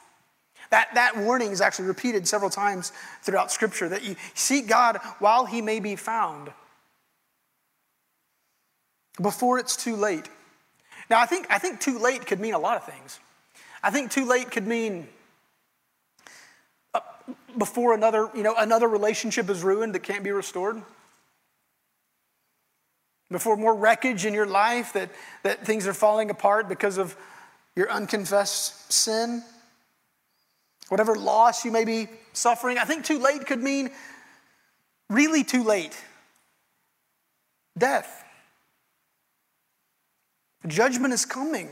That, 0.70 0.90
that 0.94 1.18
warning 1.18 1.52
is 1.52 1.60
actually 1.60 1.88
repeated 1.88 2.28
several 2.28 2.50
times 2.50 2.94
throughout 3.24 3.52
Scripture 3.52 3.90
that 3.90 4.04
you 4.04 4.16
seek 4.36 4.68
God 4.68 5.00
while 5.20 5.46
he 5.46 5.62
may 5.62 5.80
be 5.80 5.96
found, 5.96 6.52
before 9.22 9.60
it's 9.60 9.76
too 9.76 9.96
late. 9.96 10.30
Now, 11.10 11.20
I 11.20 11.26
think, 11.26 11.48
I 11.50 11.58
think 11.58 11.82
too 11.82 12.00
late 12.00 12.26
could 12.26 12.40
mean 12.40 12.54
a 12.54 12.60
lot 12.60 12.78
of 12.78 12.86
things. 12.86 13.20
I 13.84 13.90
think 13.90 14.12
too 14.12 14.26
late 14.26 14.50
could 14.50 14.66
mean 14.66 15.08
before 17.58 17.94
another, 17.94 18.30
you 18.36 18.44
know, 18.44 18.56
another 18.58 18.88
relationship 18.88 19.50
is 19.50 19.64
ruined 19.64 19.96
that 19.96 20.04
can't 20.04 20.24
be 20.24 20.32
restored? 20.32 20.82
Before 23.30 23.56
more 23.56 23.76
wreckage 23.76 24.26
in 24.26 24.34
your 24.34 24.46
life 24.46 24.94
that, 24.94 25.10
that 25.44 25.66
things 25.66 25.88
are 25.88 25.94
falling 25.94 26.30
apart 26.30 26.68
because 26.68 26.98
of 26.98 27.16
your 27.76 27.90
unconfessed 27.90 28.92
sin? 28.92 29.44
Whatever 30.90 31.16
loss 31.16 31.64
you 31.64 31.72
may 31.72 31.86
be 31.86 32.08
suffering, 32.34 32.78
I 32.78 32.84
think 32.84 33.06
too 33.06 33.20
late 33.20 33.46
could 33.46 33.64
mean 33.64 33.92
really 35.10 35.44
too 35.44 35.64
late. 35.64 35.98
Death. 37.78 38.26
Judgment 40.68 41.14
is 41.14 41.26
coming. 41.26 41.70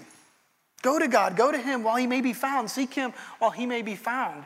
Go 0.82 0.98
to 0.98 1.08
God, 1.08 1.36
go 1.36 1.52
to 1.52 1.58
Him 1.58 1.84
while 1.84 1.98
He 1.98 2.08
may 2.08 2.22
be 2.22 2.34
found. 2.34 2.72
Seek 2.72 2.94
Him 2.94 3.14
while 3.40 3.52
He 3.52 3.66
may 3.66 3.82
be 3.82 3.96
found. 3.96 4.46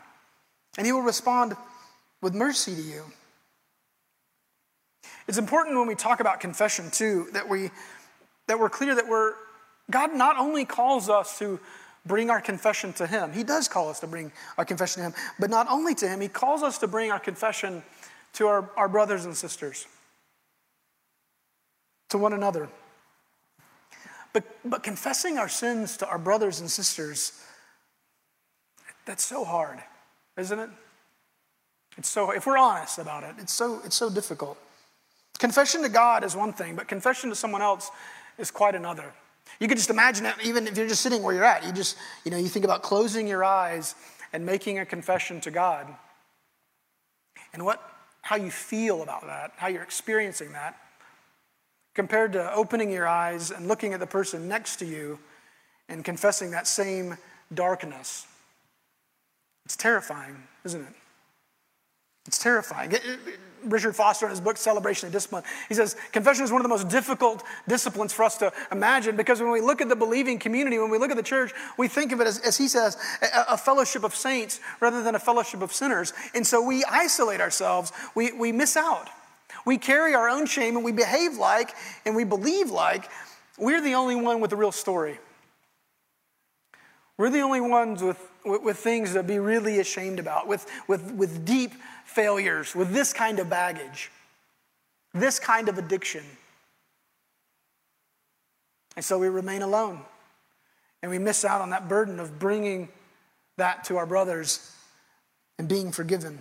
And 0.77 0.85
he 0.85 0.91
will 0.91 1.01
respond 1.01 1.55
with 2.21 2.33
mercy 2.33 2.75
to 2.75 2.81
you. 2.81 3.03
It's 5.27 5.37
important 5.37 5.77
when 5.77 5.87
we 5.87 5.95
talk 5.95 6.19
about 6.19 6.39
confession 6.39 6.89
too 6.91 7.27
that 7.33 7.47
we 7.47 7.71
that 8.47 8.59
we're 8.59 8.69
clear 8.69 8.95
that 8.95 9.07
we're 9.07 9.33
God 9.89 10.13
not 10.13 10.37
only 10.37 10.65
calls 10.65 11.09
us 11.09 11.37
to 11.39 11.59
bring 12.05 12.29
our 12.29 12.41
confession 12.41 12.93
to 12.93 13.07
Him, 13.07 13.31
He 13.31 13.43
does 13.43 13.67
call 13.67 13.89
us 13.89 13.99
to 14.01 14.07
bring 14.07 14.31
our 14.57 14.65
confession 14.65 15.01
to 15.01 15.09
Him, 15.09 15.15
but 15.39 15.49
not 15.49 15.67
only 15.69 15.95
to 15.95 16.07
Him, 16.07 16.21
He 16.21 16.27
calls 16.27 16.63
us 16.63 16.77
to 16.79 16.87
bring 16.87 17.11
our 17.11 17.19
confession 17.19 17.83
to 18.33 18.47
our, 18.47 18.69
our 18.75 18.89
brothers 18.89 19.25
and 19.25 19.35
sisters, 19.35 19.87
to 22.09 22.17
one 22.17 22.33
another. 22.33 22.69
But, 24.33 24.43
but 24.65 24.81
confessing 24.81 25.37
our 25.37 25.49
sins 25.49 25.97
to 25.97 26.07
our 26.07 26.17
brothers 26.17 26.59
and 26.59 26.69
sisters, 26.69 27.39
that's 29.05 29.23
so 29.23 29.43
hard, 29.43 29.79
isn't 30.37 30.59
it? 30.59 30.69
It's 31.97 32.09
so, 32.09 32.31
if 32.31 32.45
we're 32.47 32.57
honest 32.57 32.97
about 32.97 33.23
it, 33.23 33.35
it's 33.37 33.53
so, 33.53 33.81
it's 33.85 33.95
so 33.95 34.09
difficult. 34.09 34.57
Confession 35.39 35.81
to 35.83 35.89
God 35.89 36.23
is 36.23 36.35
one 36.35 36.53
thing, 36.53 36.75
but 36.75 36.87
confession 36.87 37.29
to 37.29 37.35
someone 37.35 37.61
else 37.61 37.91
is 38.37 38.49
quite 38.51 38.75
another. 38.75 39.13
You 39.59 39.67
can 39.67 39.77
just 39.77 39.89
imagine 39.89 40.25
it, 40.25 40.35
even 40.43 40.67
if 40.67 40.77
you're 40.77 40.87
just 40.87 41.01
sitting 41.01 41.21
where 41.21 41.35
you're 41.35 41.43
at. 41.43 41.65
You 41.65 41.71
just, 41.71 41.97
you 42.25 42.31
know, 42.31 42.37
you 42.37 42.47
think 42.47 42.65
about 42.65 42.81
closing 42.81 43.27
your 43.27 43.43
eyes 43.43 43.95
and 44.31 44.45
making 44.45 44.79
a 44.79 44.85
confession 44.85 45.39
to 45.41 45.51
God. 45.51 45.87
And 47.53 47.63
what, 47.63 47.81
how 48.21 48.35
you 48.35 48.49
feel 48.49 49.03
about 49.03 49.25
that, 49.27 49.51
how 49.57 49.67
you're 49.67 49.83
experiencing 49.83 50.53
that, 50.53 50.77
compared 51.93 52.33
to 52.33 52.53
opening 52.53 52.89
your 52.89 53.07
eyes 53.07 53.51
and 53.51 53.67
looking 53.67 53.93
at 53.93 53.99
the 53.99 54.07
person 54.07 54.47
next 54.47 54.77
to 54.77 54.85
you 54.85 55.19
and 55.89 56.03
confessing 56.03 56.51
that 56.51 56.65
same 56.65 57.17
darkness. 57.53 58.25
It's 59.65 59.75
terrifying, 59.75 60.35
isn't 60.65 60.81
it? 60.81 60.93
It's 62.27 62.37
terrifying. 62.37 62.93
Richard 63.65 63.95
Foster, 63.95 64.25
in 64.25 64.29
his 64.29 64.41
book 64.41 64.57
Celebration 64.57 65.07
of 65.07 65.13
Discipline, 65.13 65.43
he 65.69 65.73
says 65.73 65.95
confession 66.11 66.43
is 66.43 66.51
one 66.51 66.59
of 66.59 66.63
the 66.63 66.69
most 66.69 66.89
difficult 66.89 67.43
disciplines 67.67 68.11
for 68.11 68.23
us 68.23 68.37
to 68.37 68.51
imagine 68.71 69.15
because 69.15 69.39
when 69.41 69.51
we 69.51 69.61
look 69.61 69.81
at 69.81 69.89
the 69.89 69.95
believing 69.95 70.37
community, 70.37 70.77
when 70.79 70.89
we 70.89 70.97
look 70.97 71.11
at 71.11 71.17
the 71.17 71.23
church, 71.23 71.53
we 71.77 71.87
think 71.87 72.11
of 72.11 72.19
it 72.19 72.27
as, 72.27 72.39
as 72.39 72.57
he 72.57 72.67
says, 72.67 72.97
a, 73.21 73.53
a 73.53 73.57
fellowship 73.57 74.03
of 74.03 74.15
saints 74.15 74.59
rather 74.81 75.01
than 75.01 75.15
a 75.15 75.19
fellowship 75.19 75.61
of 75.61 75.71
sinners. 75.71 76.13
And 76.35 76.45
so 76.45 76.61
we 76.61 76.83
isolate 76.85 77.41
ourselves, 77.41 77.91
we, 78.15 78.31
we 78.33 78.51
miss 78.51 78.75
out. 78.75 79.09
We 79.65 79.77
carry 79.77 80.13
our 80.13 80.27
own 80.27 80.45
shame 80.45 80.75
and 80.75 80.83
we 80.83 80.91
behave 80.91 81.37
like 81.37 81.73
and 82.05 82.15
we 82.15 82.25
believe 82.25 82.69
like 82.69 83.09
we're 83.57 83.81
the 83.81 83.93
only 83.93 84.15
one 84.15 84.41
with 84.41 84.49
the 84.49 84.57
real 84.57 84.71
story. 84.71 85.19
We're 87.17 87.29
the 87.29 87.41
only 87.41 87.61
ones 87.61 88.01
with, 88.01 88.19
with, 88.43 88.63
with 88.63 88.77
things 88.77 89.13
to 89.13 89.23
be 89.23 89.39
really 89.39 89.79
ashamed 89.79 90.19
about, 90.19 90.47
with, 90.47 90.69
with, 90.87 91.11
with 91.13 91.45
deep 91.45 91.73
failures, 92.05 92.75
with 92.75 92.91
this 92.91 93.13
kind 93.13 93.39
of 93.39 93.49
baggage, 93.49 94.11
this 95.13 95.39
kind 95.39 95.69
of 95.69 95.77
addiction. 95.77 96.23
And 98.95 99.05
so 99.05 99.19
we 99.19 99.27
remain 99.27 99.61
alone. 99.61 100.01
And 101.01 101.11
we 101.11 101.19
miss 101.19 101.43
out 101.43 101.61
on 101.61 101.71
that 101.71 101.89
burden 101.89 102.19
of 102.19 102.39
bringing 102.39 102.89
that 103.57 103.83
to 103.85 103.97
our 103.97 104.05
brothers 104.05 104.71
and 105.59 105.67
being 105.67 105.91
forgiven. 105.91 106.39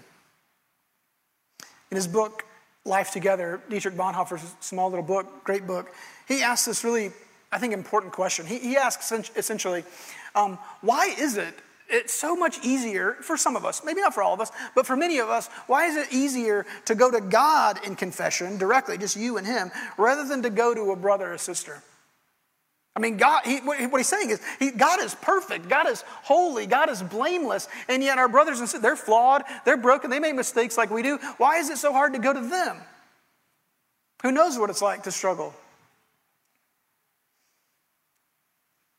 In 1.90 1.96
his 1.96 2.06
book, 2.06 2.44
Life 2.84 3.10
Together, 3.10 3.60
Dietrich 3.68 3.94
Bonhoeffer's 3.94 4.54
small 4.60 4.88
little 4.88 5.04
book, 5.04 5.44
great 5.44 5.66
book, 5.66 5.90
he 6.26 6.42
asks 6.42 6.66
this 6.66 6.84
really, 6.84 7.10
I 7.50 7.58
think, 7.58 7.72
important 7.72 8.12
question. 8.12 8.46
He, 8.46 8.58
he 8.58 8.76
asks 8.76 9.12
essentially, 9.36 9.84
um, 10.34 10.58
why 10.80 11.14
is 11.18 11.36
it 11.36 11.54
it's 11.92 12.14
so 12.14 12.34
much 12.34 12.58
easier 12.64 13.14
for 13.20 13.36
some 13.36 13.54
of 13.54 13.66
us, 13.66 13.82
maybe 13.84 14.00
not 14.00 14.14
for 14.14 14.22
all 14.22 14.32
of 14.32 14.40
us, 14.40 14.50
but 14.74 14.86
for 14.86 14.96
many 14.96 15.18
of 15.18 15.28
us, 15.28 15.48
why 15.66 15.86
is 15.86 15.96
it 15.96 16.10
easier 16.10 16.64
to 16.86 16.94
go 16.94 17.10
to 17.10 17.20
God 17.20 17.78
in 17.86 17.96
confession 17.96 18.56
directly, 18.56 18.96
just 18.96 19.14
you 19.14 19.36
and 19.36 19.46
Him, 19.46 19.70
rather 19.98 20.24
than 20.24 20.42
to 20.42 20.50
go 20.50 20.74
to 20.74 20.92
a 20.92 20.96
brother 20.96 21.34
or 21.34 21.38
sister? 21.38 21.82
I 22.94 23.00
mean, 23.00 23.16
God, 23.16 23.42
he, 23.46 23.58
what 23.58 23.90
he's 23.96 24.06
saying 24.06 24.30
is, 24.30 24.40
he, 24.58 24.70
God 24.70 25.00
is 25.02 25.14
perfect, 25.14 25.68
God 25.68 25.88
is 25.88 26.02
holy, 26.22 26.66
God 26.66 26.90
is 26.90 27.02
blameless, 27.02 27.68
and 27.88 28.02
yet 28.02 28.18
our 28.18 28.28
brothers 28.28 28.60
and 28.60 28.68
sisters, 28.68 28.82
they're 28.82 28.96
flawed, 28.96 29.44
they're 29.64 29.78
broken, 29.78 30.10
they 30.10 30.18
make 30.18 30.34
mistakes 30.34 30.76
like 30.76 30.90
we 30.90 31.02
do. 31.02 31.18
Why 31.38 31.56
is 31.56 31.70
it 31.70 31.78
so 31.78 31.92
hard 31.92 32.12
to 32.12 32.18
go 32.18 32.34
to 32.34 32.40
them? 32.40 32.76
Who 34.22 34.30
knows 34.30 34.58
what 34.58 34.68
it's 34.68 34.82
like 34.82 35.04
to 35.04 35.10
struggle? 35.10 35.54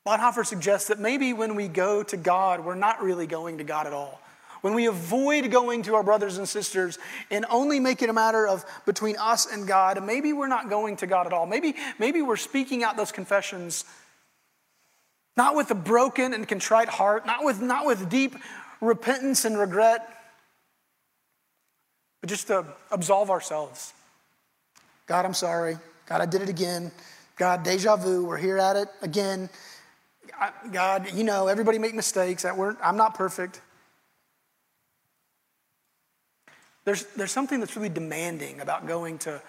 Bonhoeffer 0.06 0.46
suggests 0.46 0.90
that 0.90 1.00
maybe 1.00 1.34
when 1.34 1.56
we 1.56 1.68
go 1.68 2.04
to 2.04 2.18
God, 2.18 2.66
we're 2.66 2.76
not 2.76 3.02
really 3.02 3.28
going 3.28 3.60
to 3.60 3.64
God 3.64 3.88
at 3.88 3.94
all. 3.94 4.20
When 4.62 4.74
we 4.74 4.86
avoid 4.86 5.52
going 5.52 5.84
to 5.84 5.96
our 5.96 6.04
brothers 6.04 6.38
and 6.38 6.48
sisters 6.48 6.98
and 7.30 7.46
only 7.50 7.80
make 7.80 8.02
it 8.02 8.10
a 8.10 8.14
matter 8.14 8.48
of 8.48 8.66
between 8.86 9.18
us 9.18 9.46
and 9.46 9.68
God, 9.68 10.02
maybe 10.04 10.32
we're 10.32 10.48
not 10.48 10.70
going 10.70 10.98
to 10.98 11.08
God 11.08 11.26
at 11.26 11.34
all. 11.34 11.46
Maybe, 11.46 11.76
maybe 12.00 12.22
we're 12.22 12.38
speaking 12.38 12.84
out 12.84 12.96
those 12.96 13.12
confessions 13.12 13.86
not 15.36 15.56
with 15.56 15.72
a 15.72 15.76
broken 15.76 16.34
and 16.34 16.48
contrite 16.48 16.90
heart, 16.90 17.26
not 17.26 17.44
with, 17.44 17.62
not 17.62 17.86
with 17.86 18.10
deep 18.10 18.36
repentance 18.82 19.46
and 19.46 19.58
regret, 19.58 20.08
but 22.22 22.30
just 22.30 22.48
to 22.48 22.66
absolve 22.92 23.30
ourselves. 23.30 23.94
God, 25.08 25.26
I'm 25.26 25.34
sorry. 25.34 25.78
God, 26.06 26.22
I 26.22 26.26
did 26.26 26.42
it 26.42 26.50
again. 26.50 26.92
God, 27.36 27.64
deja 27.64 27.96
vu, 27.96 28.26
we're 28.26 28.38
here 28.38 28.60
at 28.60 28.76
it 28.76 28.88
again. 29.02 29.50
God, 30.72 31.14
you 31.14 31.24
know, 31.24 31.48
everybody 31.48 31.80
make 31.80 31.94
mistakes. 31.94 32.46
I'm 32.46 32.98
not 32.98 33.16
perfect. 33.16 33.62
There's, 36.86 37.06
there's 37.16 37.32
something 37.32 37.60
that's 37.60 37.76
really 37.76 37.90
demanding 37.90 38.60
about 38.60 38.88
going 38.88 39.18
to 39.20 39.42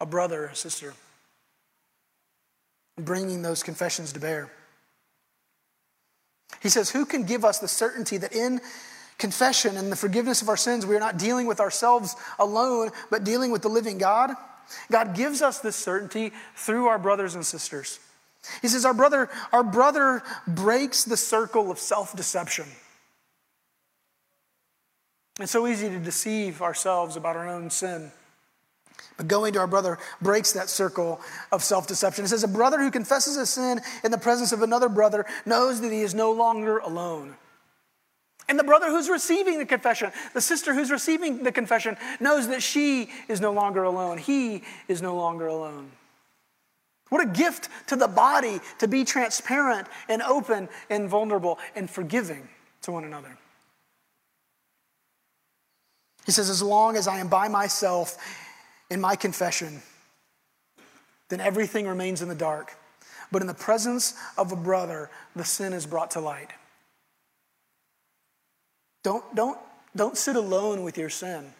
a 0.00 0.06
brother 0.06 0.44
or 0.44 0.48
a 0.48 0.56
sister 0.56 0.94
bringing 2.98 3.42
those 3.42 3.62
confessions 3.62 4.12
to 4.12 4.20
bear. 4.20 4.50
He 6.62 6.68
says, 6.68 6.90
Who 6.90 7.04
can 7.04 7.24
give 7.24 7.44
us 7.44 7.58
the 7.58 7.68
certainty 7.68 8.16
that 8.18 8.32
in 8.32 8.60
confession 9.18 9.76
and 9.76 9.92
the 9.92 9.96
forgiveness 9.96 10.42
of 10.42 10.48
our 10.48 10.56
sins, 10.56 10.86
we 10.86 10.96
are 10.96 11.00
not 11.00 11.18
dealing 11.18 11.46
with 11.46 11.60
ourselves 11.60 12.16
alone, 12.38 12.90
but 13.10 13.24
dealing 13.24 13.50
with 13.50 13.62
the 13.62 13.68
living 13.68 13.98
God? 13.98 14.30
God 14.90 15.14
gives 15.14 15.42
us 15.42 15.58
this 15.58 15.76
certainty 15.76 16.32
through 16.54 16.86
our 16.86 16.98
brothers 16.98 17.34
and 17.34 17.44
sisters. 17.44 17.98
He 18.62 18.68
says, 18.68 18.84
Our 18.84 18.94
brother, 18.94 19.28
our 19.52 19.62
brother 19.62 20.22
breaks 20.46 21.04
the 21.04 21.16
circle 21.16 21.70
of 21.70 21.78
self 21.78 22.16
deception. 22.16 22.66
It's 25.40 25.52
so 25.52 25.66
easy 25.66 25.88
to 25.88 25.98
deceive 25.98 26.60
ourselves 26.60 27.16
about 27.16 27.36
our 27.36 27.48
own 27.48 27.70
sin. 27.70 28.12
But 29.16 29.28
going 29.28 29.52
to 29.54 29.58
our 29.58 29.66
brother 29.66 29.98
breaks 30.20 30.52
that 30.52 30.68
circle 30.68 31.20
of 31.52 31.62
self 31.62 31.86
deception. 31.86 32.24
It 32.24 32.28
says, 32.28 32.44
A 32.44 32.48
brother 32.48 32.78
who 32.78 32.90
confesses 32.90 33.36
a 33.36 33.46
sin 33.46 33.80
in 34.04 34.10
the 34.10 34.18
presence 34.18 34.52
of 34.52 34.62
another 34.62 34.88
brother 34.88 35.26
knows 35.44 35.80
that 35.80 35.92
he 35.92 36.00
is 36.00 36.14
no 36.14 36.32
longer 36.32 36.78
alone. 36.78 37.36
And 38.48 38.58
the 38.58 38.64
brother 38.64 38.88
who's 38.88 39.08
receiving 39.08 39.58
the 39.58 39.66
confession, 39.66 40.10
the 40.34 40.40
sister 40.40 40.74
who's 40.74 40.90
receiving 40.90 41.44
the 41.44 41.52
confession, 41.52 41.96
knows 42.18 42.48
that 42.48 42.62
she 42.62 43.10
is 43.28 43.40
no 43.40 43.52
longer 43.52 43.84
alone. 43.84 44.18
He 44.18 44.62
is 44.88 45.00
no 45.00 45.14
longer 45.14 45.46
alone. 45.46 45.92
What 47.10 47.22
a 47.22 47.26
gift 47.26 47.68
to 47.88 47.96
the 47.96 48.08
body 48.08 48.60
to 48.78 48.88
be 48.88 49.04
transparent 49.04 49.86
and 50.08 50.22
open 50.22 50.68
and 50.88 51.08
vulnerable 51.08 51.58
and 51.74 51.90
forgiving 51.90 52.48
to 52.82 52.92
one 52.92 53.04
another. 53.04 53.36
He 56.24 56.32
says, 56.32 56.48
As 56.48 56.62
long 56.62 56.96
as 56.96 57.06
I 57.08 57.18
am 57.18 57.28
by 57.28 57.48
myself 57.48 58.16
in 58.90 59.00
my 59.00 59.16
confession, 59.16 59.82
then 61.28 61.40
everything 61.40 61.86
remains 61.86 62.22
in 62.22 62.28
the 62.28 62.34
dark. 62.34 62.76
But 63.32 63.42
in 63.42 63.48
the 63.48 63.54
presence 63.54 64.14
of 64.38 64.52
a 64.52 64.56
brother, 64.56 65.10
the 65.36 65.44
sin 65.44 65.72
is 65.72 65.86
brought 65.86 66.12
to 66.12 66.20
light. 66.20 66.50
Don't, 69.02 69.24
don't, 69.34 69.58
don't 69.96 70.16
sit 70.16 70.36
alone 70.36 70.82
with 70.82 70.98
your 70.98 71.10
sin. 71.10 71.52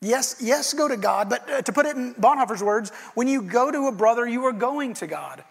Yes, 0.00 0.36
yes, 0.40 0.74
go 0.74 0.86
to 0.86 0.96
God, 0.96 1.28
but 1.28 1.50
uh, 1.50 1.62
to 1.62 1.72
put 1.72 1.84
it 1.84 1.96
in 1.96 2.14
Bonhoeffer's 2.14 2.62
words, 2.62 2.90
when 3.14 3.26
you 3.26 3.42
go 3.42 3.70
to 3.70 3.88
a 3.88 3.92
brother, 3.92 4.26
you 4.26 4.44
are 4.44 4.52
going 4.52 4.94
to 4.94 5.08
God. 5.08 5.42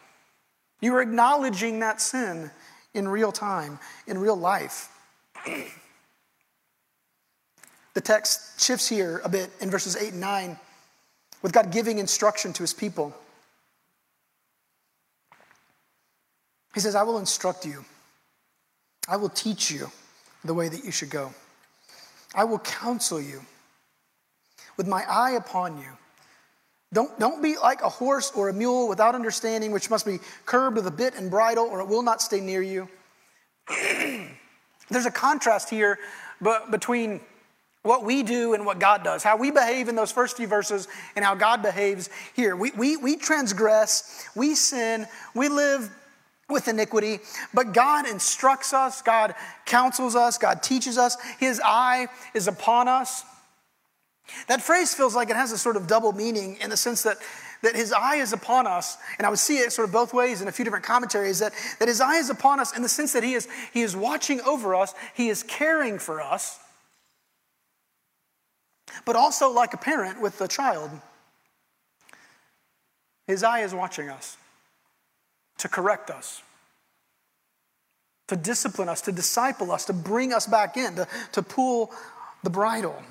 You 0.79 0.95
are 0.95 1.01
acknowledging 1.01 1.79
that 1.79 1.99
sin 1.99 2.49
in 2.93 3.07
real 3.09 3.31
time, 3.31 3.77
in 4.05 4.17
real 4.17 4.37
life. 4.37 4.89
the 7.93 8.01
text 8.01 8.61
shifts 8.61 8.87
here 8.87 9.21
a 9.25 9.29
bit 9.29 9.49
in 9.59 9.69
verses 9.69 9.97
8 9.97 10.13
and 10.13 10.21
9 10.21 10.57
with 11.41 11.51
God 11.51 11.71
giving 11.71 11.99
instruction 11.99 12.53
to 12.53 12.63
his 12.63 12.73
people. 12.73 13.13
He 16.73 16.79
says, 16.79 16.95
I 16.95 17.03
will 17.03 17.17
instruct 17.17 17.65
you, 17.65 17.83
I 19.09 19.17
will 19.17 19.29
teach 19.29 19.71
you 19.71 19.91
the 20.45 20.53
way 20.53 20.69
that 20.69 20.85
you 20.85 20.91
should 20.91 21.09
go, 21.09 21.33
I 22.33 22.45
will 22.45 22.59
counsel 22.59 23.19
you 23.19 23.41
with 24.77 24.87
my 24.87 25.03
eye 25.09 25.31
upon 25.31 25.77
you. 25.77 25.89
Don't, 26.93 27.19
don't 27.19 27.43
be 27.43 27.57
like 27.57 27.81
a 27.81 27.89
horse 27.89 28.31
or 28.31 28.47
a 28.47 28.53
mule 28.53 28.87
without 28.87 29.13
understanding, 29.13 29.71
which 29.71 29.89
must 29.89 30.05
be 30.05 30.19
curbed 30.45 30.77
with 30.77 30.87
a 30.87 30.91
bit 30.91 31.15
and 31.15 31.29
bridle, 31.29 31.65
or 31.65 31.81
it 31.81 31.87
will 31.87 32.03
not 32.03 32.21
stay 32.21 32.39
near 32.39 32.61
you. 32.61 32.87
There's 34.89 35.05
a 35.05 35.11
contrast 35.11 35.69
here 35.69 35.99
but 36.39 36.71
between 36.71 37.19
what 37.83 38.03
we 38.03 38.21
do 38.23 38.53
and 38.53 38.65
what 38.65 38.79
God 38.79 39.03
does, 39.03 39.23
how 39.23 39.37
we 39.37 39.51
behave 39.51 39.87
in 39.87 39.95
those 39.95 40.11
first 40.11 40.37
few 40.37 40.47
verses 40.47 40.87
and 41.15 41.23
how 41.23 41.35
God 41.35 41.61
behaves 41.61 42.09
here. 42.35 42.55
We, 42.55 42.71
we, 42.71 42.97
we 42.97 43.15
transgress, 43.15 44.27
we 44.35 44.55
sin, 44.55 45.07
we 45.33 45.47
live 45.47 45.89
with 46.49 46.67
iniquity, 46.67 47.19
but 47.53 47.73
God 47.73 48.07
instructs 48.07 48.73
us, 48.73 49.01
God 49.01 49.35
counsels 49.65 50.15
us, 50.15 50.37
God 50.37 50.63
teaches 50.63 50.97
us, 50.97 51.17
His 51.39 51.61
eye 51.63 52.07
is 52.33 52.47
upon 52.47 52.87
us. 52.87 53.23
That 54.47 54.61
phrase 54.61 54.93
feels 54.93 55.15
like 55.15 55.29
it 55.29 55.35
has 55.35 55.51
a 55.51 55.57
sort 55.57 55.77
of 55.77 55.87
double 55.87 56.11
meaning 56.11 56.57
in 56.61 56.69
the 56.69 56.77
sense 56.77 57.03
that, 57.03 57.17
that 57.61 57.75
His 57.75 57.93
eye 57.93 58.17
is 58.17 58.33
upon 58.33 58.67
us, 58.67 58.97
and 59.17 59.25
I 59.25 59.29
would 59.29 59.39
see 59.39 59.57
it 59.57 59.71
sort 59.71 59.87
of 59.87 59.93
both 59.93 60.13
ways 60.13 60.41
in 60.41 60.47
a 60.47 60.51
few 60.51 60.65
different 60.65 60.85
commentaries, 60.85 61.39
that, 61.39 61.53
that 61.79 61.87
His 61.87 62.01
eye 62.01 62.17
is 62.17 62.29
upon 62.29 62.59
us 62.59 62.75
in 62.75 62.81
the 62.81 62.89
sense 62.89 63.13
that 63.13 63.23
He 63.23 63.33
is, 63.33 63.47
he 63.73 63.81
is 63.81 63.95
watching 63.95 64.41
over 64.41 64.75
us, 64.75 64.93
He 65.13 65.29
is 65.29 65.43
caring 65.43 65.99
for 65.99 66.21
us, 66.21 66.59
but 69.05 69.15
also 69.15 69.49
like 69.51 69.73
a 69.73 69.77
parent 69.77 70.21
with 70.21 70.39
a 70.41 70.47
child. 70.47 70.91
His 73.27 73.43
eye 73.43 73.61
is 73.61 73.73
watching 73.73 74.09
us 74.09 74.37
to 75.57 75.67
correct 75.67 76.09
us, 76.09 76.41
to 78.27 78.35
discipline 78.35 78.89
us, 78.89 79.01
to 79.01 79.11
disciple 79.11 79.71
us, 79.71 79.85
to 79.85 79.93
bring 79.93 80.33
us 80.33 80.47
back 80.47 80.77
in, 80.77 80.95
to, 80.95 81.07
to 81.33 81.41
pull 81.41 81.91
the 82.43 82.49
bridle 82.49 83.01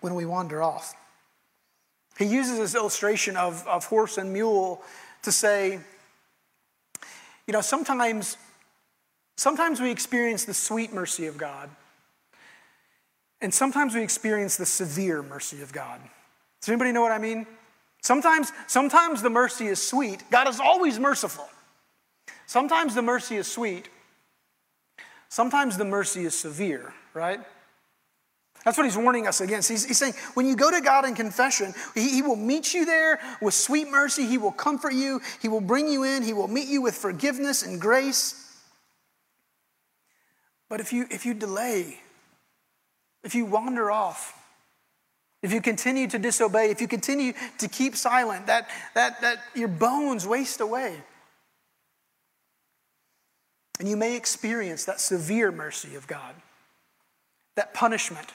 when 0.00 0.14
we 0.14 0.24
wander 0.24 0.62
off. 0.62 0.94
He 2.18 2.26
uses 2.26 2.58
this 2.58 2.74
illustration 2.74 3.36
of, 3.36 3.66
of 3.66 3.86
horse 3.86 4.18
and 4.18 4.32
mule 4.32 4.82
to 5.22 5.32
say, 5.32 5.80
you 7.46 7.52
know, 7.52 7.60
sometimes, 7.60 8.36
sometimes 9.36 9.80
we 9.80 9.90
experience 9.90 10.44
the 10.44 10.54
sweet 10.54 10.92
mercy 10.92 11.26
of 11.26 11.38
God, 11.38 11.70
and 13.40 13.52
sometimes 13.52 13.94
we 13.94 14.02
experience 14.02 14.56
the 14.56 14.66
severe 14.66 15.22
mercy 15.22 15.62
of 15.62 15.72
God. 15.72 16.00
Does 16.60 16.68
anybody 16.68 16.92
know 16.92 17.00
what 17.00 17.12
I 17.12 17.18
mean? 17.18 17.46
Sometimes, 18.02 18.52
sometimes 18.66 19.22
the 19.22 19.30
mercy 19.30 19.66
is 19.66 19.82
sweet. 19.82 20.22
God 20.30 20.48
is 20.48 20.60
always 20.60 20.98
merciful. 20.98 21.48
Sometimes 22.46 22.94
the 22.94 23.02
mercy 23.02 23.36
is 23.36 23.46
sweet. 23.50 23.88
Sometimes 25.28 25.76
the 25.76 25.84
mercy 25.84 26.24
is 26.24 26.34
severe, 26.34 26.92
right? 27.14 27.40
That's 28.64 28.76
what 28.76 28.84
he's 28.84 28.96
warning 28.96 29.26
us 29.26 29.40
against. 29.40 29.70
He's, 29.70 29.86
he's, 29.86 29.98
saying, 29.98 30.14
when 30.34 30.46
you 30.46 30.54
go 30.54 30.70
to 30.70 30.80
God 30.82 31.06
in 31.06 31.14
confession, 31.14 31.72
he, 31.94 32.10
he 32.10 32.22
will 32.22 32.36
meet 32.36 32.74
you 32.74 32.84
there 32.84 33.18
with 33.40 33.54
sweet 33.54 33.88
mercy. 33.88 34.26
He 34.26 34.36
will 34.36 34.52
comfort 34.52 34.92
you. 34.92 35.20
He 35.40 35.48
will 35.48 35.62
bring 35.62 35.88
you 35.88 36.04
in. 36.04 36.22
He 36.22 36.34
will 36.34 36.48
meet 36.48 36.68
you 36.68 36.82
with 36.82 36.94
forgiveness 36.94 37.62
and 37.62 37.80
grace. 37.80 38.58
But 40.68 40.80
if 40.80 40.92
you, 40.92 41.06
if 41.10 41.24
you 41.24 41.32
delay, 41.32 42.00
if 43.24 43.34
you 43.34 43.46
wander 43.46 43.90
off, 43.90 44.36
if 45.42 45.52
you 45.52 45.62
continue 45.62 46.06
to 46.08 46.18
disobey, 46.18 46.70
if 46.70 46.82
you 46.82 46.88
continue 46.88 47.32
to 47.58 47.68
keep 47.68 47.96
silent, 47.96 48.46
that, 48.46 48.68
that, 48.94 49.22
that 49.22 49.38
your 49.54 49.68
bones 49.68 50.26
waste 50.26 50.60
away. 50.60 50.96
And 53.78 53.88
you 53.88 53.96
may 53.96 54.16
experience 54.16 54.84
that 54.84 55.00
severe 55.00 55.50
mercy 55.50 55.94
of 55.94 56.06
God, 56.06 56.34
that 57.56 57.72
punishment, 57.72 58.34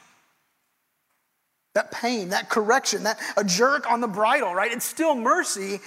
that 1.76 1.92
pain, 1.92 2.30
that 2.30 2.50
correction, 2.50 3.04
that 3.04 3.20
a 3.38 3.44
jerk 3.44 3.90
on 3.92 4.02
the 4.02 4.08
bridle, 4.08 4.56
right? 4.56 4.72
It's 4.72 4.86
still 4.86 5.14
mercy, 5.14 5.80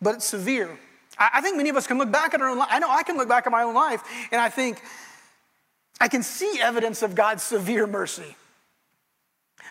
but 0.00 0.14
it's 0.14 0.24
severe. 0.24 0.78
I, 1.18 1.30
I 1.34 1.40
think 1.40 1.56
many 1.56 1.68
of 1.68 1.76
us 1.76 1.86
can 1.86 1.98
look 1.98 2.10
back 2.10 2.34
at 2.34 2.40
our 2.40 2.48
own 2.48 2.58
life. 2.58 2.68
I 2.70 2.78
know 2.78 2.88
I 2.88 3.02
can 3.02 3.16
look 3.16 3.28
back 3.28 3.46
at 3.46 3.52
my 3.52 3.64
own 3.64 3.74
life 3.74 4.02
and 4.32 4.40
I 4.40 4.48
think 4.48 4.80
I 6.00 6.08
can 6.08 6.22
see 6.22 6.60
evidence 6.60 7.02
of 7.02 7.14
God's 7.14 7.42
severe 7.42 7.86
mercy. 7.86 8.36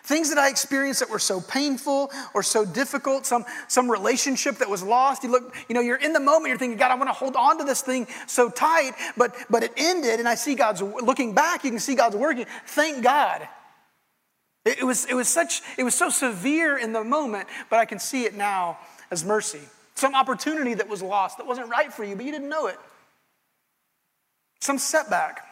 Things 0.04 0.28
that 0.28 0.36
I 0.36 0.50
experienced 0.50 1.00
that 1.00 1.08
were 1.08 1.18
so 1.18 1.40
painful 1.40 2.10
or 2.34 2.42
so 2.42 2.66
difficult, 2.66 3.24
some, 3.24 3.46
some 3.68 3.90
relationship 3.90 4.56
that 4.56 4.68
was 4.68 4.82
lost. 4.82 5.24
You 5.24 5.30
look, 5.30 5.56
you 5.66 5.74
know, 5.74 5.80
you're 5.80 5.96
in 5.96 6.12
the 6.12 6.20
moment, 6.20 6.48
you're 6.48 6.58
thinking, 6.58 6.76
God, 6.76 6.90
I 6.90 6.94
want 6.94 7.08
to 7.08 7.14
hold 7.14 7.36
on 7.36 7.56
to 7.56 7.64
this 7.64 7.80
thing 7.80 8.06
so 8.26 8.50
tight, 8.50 8.92
but 9.16 9.34
but 9.48 9.62
it 9.62 9.72
ended, 9.78 10.18
and 10.20 10.28
I 10.28 10.34
see 10.34 10.56
God's 10.56 10.82
looking 10.82 11.32
back, 11.32 11.64
you 11.64 11.70
can 11.70 11.78
see 11.78 11.94
God's 11.94 12.16
working. 12.16 12.44
Thank 12.66 13.02
God. 13.02 13.48
It, 14.64 14.84
was, 14.84 15.04
it 15.04 15.14
was 15.14 15.28
such, 15.28 15.60
it 15.76 15.84
was 15.84 15.94
so 15.94 16.08
severe 16.08 16.78
in 16.78 16.92
the 16.92 17.04
moment, 17.04 17.48
but 17.68 17.78
I 17.78 17.84
can 17.84 17.98
see 17.98 18.24
it 18.24 18.34
now 18.34 18.78
as 19.10 19.24
mercy. 19.24 19.60
Some 19.94 20.14
opportunity 20.14 20.74
that 20.74 20.88
was 20.88 21.02
lost 21.02 21.36
that 21.38 21.46
wasn't 21.46 21.68
right 21.68 21.92
for 21.92 22.02
you, 22.02 22.16
but 22.16 22.24
you 22.24 22.32
didn't 22.32 22.48
know 22.48 22.66
it. 22.66 22.78
Some 24.60 24.78
setback. 24.78 25.46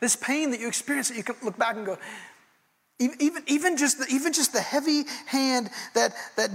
This 0.00 0.16
pain 0.16 0.50
that 0.50 0.58
you 0.58 0.66
experience 0.66 1.08
that 1.08 1.16
you 1.16 1.22
can 1.22 1.36
look 1.44 1.56
back 1.56 1.76
and 1.76 1.86
go, 1.86 1.96
even, 2.98 3.42
even, 3.46 3.76
just 3.76 3.98
the, 3.98 4.06
even 4.08 4.32
just 4.32 4.52
the 4.52 4.60
heavy 4.60 5.04
hand, 5.26 5.70
that, 5.94 6.14
that 6.36 6.50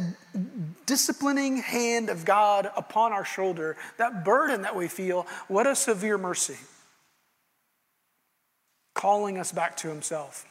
disciplining 0.85 1.57
hand 1.57 2.09
of 2.09 2.25
God 2.25 2.69
upon 2.75 3.13
our 3.13 3.25
shoulder, 3.25 3.77
that 3.97 4.25
burden 4.25 4.63
that 4.63 4.75
we 4.75 4.87
feel, 4.87 5.27
what 5.47 5.65
a 5.67 5.75
severe 5.75 6.17
mercy. 6.17 6.57
Calling 8.95 9.37
us 9.37 9.51
back 9.51 9.77
to 9.77 9.87
Himself. 9.87 10.45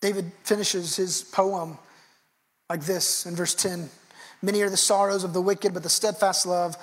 David 0.00 0.30
finishes 0.44 0.96
his 0.96 1.22
poem 1.22 1.78
like 2.70 2.82
this 2.82 3.26
in 3.26 3.34
verse 3.34 3.54
10 3.54 3.90
Many 4.40 4.62
are 4.62 4.70
the 4.70 4.76
sorrows 4.76 5.24
of 5.24 5.32
the 5.32 5.42
wicked, 5.42 5.74
but 5.74 5.82
the 5.82 5.88
steadfast 5.88 6.46
love, 6.46 6.76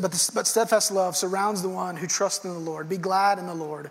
but, 0.00 0.12
the, 0.12 0.30
but 0.32 0.46
steadfast 0.46 0.92
love 0.92 1.16
surrounds 1.16 1.60
the 1.60 1.68
one 1.68 1.96
who 1.96 2.06
trusts 2.06 2.44
in 2.44 2.52
the 2.52 2.58
Lord. 2.58 2.88
Be 2.88 2.98
glad 2.98 3.38
in 3.40 3.46
the 3.46 3.54
Lord. 3.54 3.90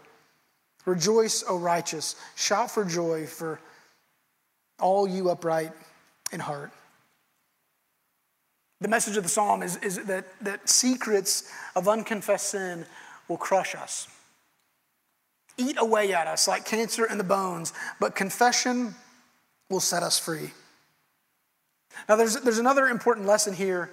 Rejoice, 0.86 1.44
O 1.50 1.58
righteous. 1.58 2.16
Shout 2.36 2.72
for 2.72 2.86
joy 2.86 3.26
for 3.26 3.60
all 4.80 5.06
you 5.06 5.30
upright 5.30 5.74
in 6.32 6.40
heart. 6.40 6.72
The 8.80 8.88
message 8.88 9.18
of 9.18 9.24
the 9.24 9.30
psalm 9.30 9.64
is, 9.64 9.76
is 9.78 9.98
that, 10.06 10.26
that 10.42 10.70
secrets 10.70 11.52
of 11.76 11.88
unconfessed 11.88 12.52
sin 12.52 12.86
will 13.28 13.38
crush 13.38 13.76
us, 13.76 14.08
eat 15.58 15.78
away 15.80 16.14
at 16.14 16.28
us 16.28 16.48
like 16.48 16.66
cancer 16.66 17.06
in 17.06 17.18
the 17.18 17.24
bones, 17.24 17.74
but 18.00 18.16
confession 18.16 18.96
will 19.70 19.80
set 19.80 20.04
us 20.04 20.18
free. 20.20 20.52
Now, 22.08 22.16
there's, 22.16 22.36
there's 22.42 22.60
another 22.60 22.88
important 22.88 23.26
lesson 23.26 23.54
here 23.54 23.92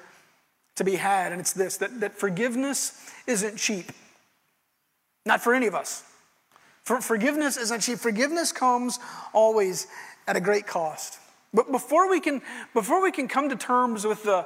to 0.76 0.84
be 0.84 0.96
had, 0.96 1.32
and 1.32 1.40
it's 1.40 1.52
this 1.52 1.78
that, 1.78 2.00
that 2.00 2.18
forgiveness 2.18 3.10
isn't 3.26 3.56
cheap. 3.56 3.92
Not 5.26 5.40
for 5.40 5.54
any 5.54 5.66
of 5.66 5.74
us. 5.74 6.04
For 6.82 7.00
forgiveness 7.00 7.56
isn't 7.56 7.80
cheap. 7.80 7.98
Forgiveness 7.98 8.52
comes 8.52 8.98
always 9.32 9.86
at 10.26 10.36
a 10.36 10.40
great 10.40 10.66
cost. 10.66 11.18
But 11.54 11.70
before 11.70 12.10
we 12.10 12.20
can, 12.20 12.42
before 12.74 13.02
we 13.02 13.10
can 13.10 13.28
come 13.28 13.48
to 13.48 13.56
terms 13.56 14.04
with 14.04 14.22
the, 14.24 14.44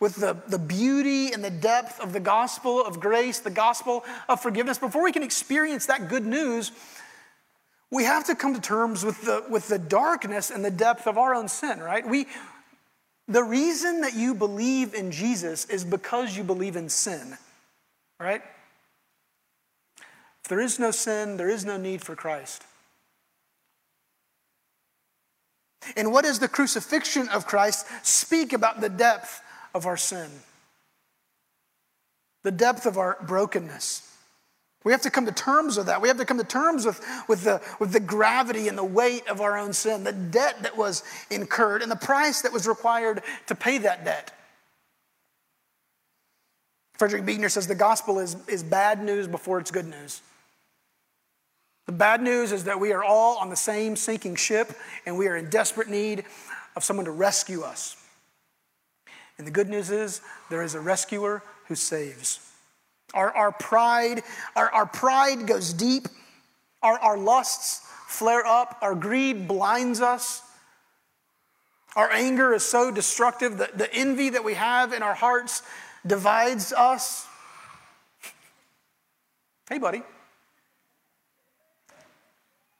with 0.00 0.16
the, 0.16 0.36
the 0.48 0.58
beauty 0.58 1.32
and 1.32 1.44
the 1.44 1.50
depth 1.50 2.00
of 2.00 2.14
the 2.14 2.20
gospel 2.20 2.82
of 2.84 2.98
grace, 2.98 3.38
the 3.38 3.50
gospel 3.50 4.02
of 4.28 4.40
forgiveness, 4.40 4.78
before 4.78 5.04
we 5.04 5.12
can 5.12 5.22
experience 5.22 5.86
that 5.86 6.08
good 6.08 6.24
news, 6.24 6.72
we 7.90 8.04
have 8.04 8.24
to 8.24 8.34
come 8.34 8.54
to 8.54 8.60
terms 8.60 9.04
with 9.04 9.20
the, 9.22 9.44
with 9.50 9.68
the 9.68 9.78
darkness 9.78 10.50
and 10.50 10.64
the 10.64 10.70
depth 10.70 11.06
of 11.06 11.18
our 11.18 11.34
own 11.34 11.48
sin, 11.48 11.80
right? 11.80 12.08
We, 12.08 12.26
the 13.28 13.44
reason 13.44 14.00
that 14.00 14.14
you 14.14 14.34
believe 14.34 14.94
in 14.94 15.10
Jesus 15.10 15.66
is 15.66 15.84
because 15.84 16.36
you 16.36 16.44
believe 16.44 16.76
in 16.76 16.88
sin, 16.88 17.36
right? 18.18 18.42
If 20.42 20.48
there 20.48 20.60
is 20.60 20.78
no 20.78 20.90
sin, 20.92 21.36
there 21.36 21.50
is 21.50 21.64
no 21.64 21.76
need 21.76 22.00
for 22.00 22.16
Christ. 22.16 22.64
And 25.96 26.12
what 26.12 26.24
does 26.24 26.38
the 26.38 26.48
crucifixion 26.48 27.28
of 27.28 27.46
Christ 27.46 27.86
speak 28.02 28.52
about 28.52 28.80
the 28.80 28.88
depth 28.88 29.42
of 29.74 29.86
our 29.86 29.96
sin? 29.96 30.30
The 32.42 32.50
depth 32.50 32.86
of 32.86 32.98
our 32.98 33.18
brokenness. 33.22 34.06
We 34.82 34.92
have 34.92 35.02
to 35.02 35.10
come 35.10 35.26
to 35.26 35.32
terms 35.32 35.76
with 35.76 35.86
that. 35.86 36.00
We 36.00 36.08
have 36.08 36.16
to 36.16 36.24
come 36.24 36.38
to 36.38 36.44
terms 36.44 36.86
with, 36.86 37.04
with, 37.28 37.44
the, 37.44 37.60
with 37.78 37.92
the 37.92 38.00
gravity 38.00 38.66
and 38.66 38.78
the 38.78 38.84
weight 38.84 39.28
of 39.28 39.42
our 39.42 39.58
own 39.58 39.74
sin, 39.74 40.04
the 40.04 40.12
debt 40.12 40.62
that 40.62 40.76
was 40.76 41.04
incurred, 41.30 41.82
and 41.82 41.90
the 41.90 41.96
price 41.96 42.40
that 42.42 42.52
was 42.52 42.66
required 42.66 43.22
to 43.48 43.54
pay 43.54 43.78
that 43.78 44.04
debt. 44.06 44.32
Frederick 46.94 47.26
Buechner 47.26 47.50
says 47.50 47.66
the 47.66 47.74
gospel 47.74 48.18
is, 48.18 48.36
is 48.46 48.62
bad 48.62 49.02
news 49.02 49.26
before 49.26 49.58
it's 49.58 49.70
good 49.70 49.86
news. 49.86 50.22
The 51.86 51.92
bad 51.92 52.22
news 52.22 52.52
is 52.52 52.64
that 52.64 52.78
we 52.78 52.92
are 52.92 53.02
all 53.02 53.38
on 53.38 53.50
the 53.50 53.56
same 53.56 53.96
sinking 53.96 54.36
ship 54.36 54.72
and 55.04 55.18
we 55.18 55.26
are 55.26 55.36
in 55.36 55.50
desperate 55.50 55.88
need 55.88 56.24
of 56.76 56.84
someone 56.84 57.06
to 57.06 57.10
rescue 57.10 57.62
us. 57.62 57.96
And 59.40 59.46
the 59.46 59.52
good 59.52 59.70
news 59.70 59.90
is 59.90 60.20
there 60.50 60.60
is 60.60 60.74
a 60.74 60.80
rescuer 60.80 61.42
who 61.68 61.74
saves. 61.74 62.46
Our, 63.14 63.34
our 63.34 63.50
pride, 63.50 64.22
our, 64.54 64.70
our 64.70 64.84
pride 64.84 65.46
goes 65.46 65.72
deep. 65.72 66.08
Our, 66.82 66.98
our 66.98 67.16
lusts 67.16 67.80
flare 68.06 68.44
up. 68.44 68.76
Our 68.82 68.94
greed 68.94 69.48
blinds 69.48 70.02
us. 70.02 70.42
Our 71.96 72.12
anger 72.12 72.52
is 72.52 72.66
so 72.66 72.90
destructive. 72.90 73.56
that 73.56 73.78
the 73.78 73.90
envy 73.94 74.28
that 74.28 74.44
we 74.44 74.52
have 74.52 74.92
in 74.92 75.02
our 75.02 75.14
hearts 75.14 75.62
divides 76.06 76.74
us. 76.74 77.26
Hey, 79.70 79.78
buddy. 79.78 80.02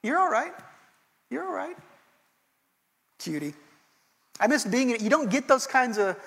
You're 0.03 0.18
all 0.18 0.31
right. 0.31 0.53
You're 1.31 1.46
all 1.46 1.55
right. 1.55 1.77
Cutie. 3.18 3.55
I 4.38 4.46
miss 4.46 4.66
being 4.66 4.90
in 4.90 4.96
it. 4.96 5.01
You 5.01 5.09
don't 5.09 5.31
get 5.31 5.49
those 5.49 5.66
kinds 5.66 5.96
of 5.96 6.18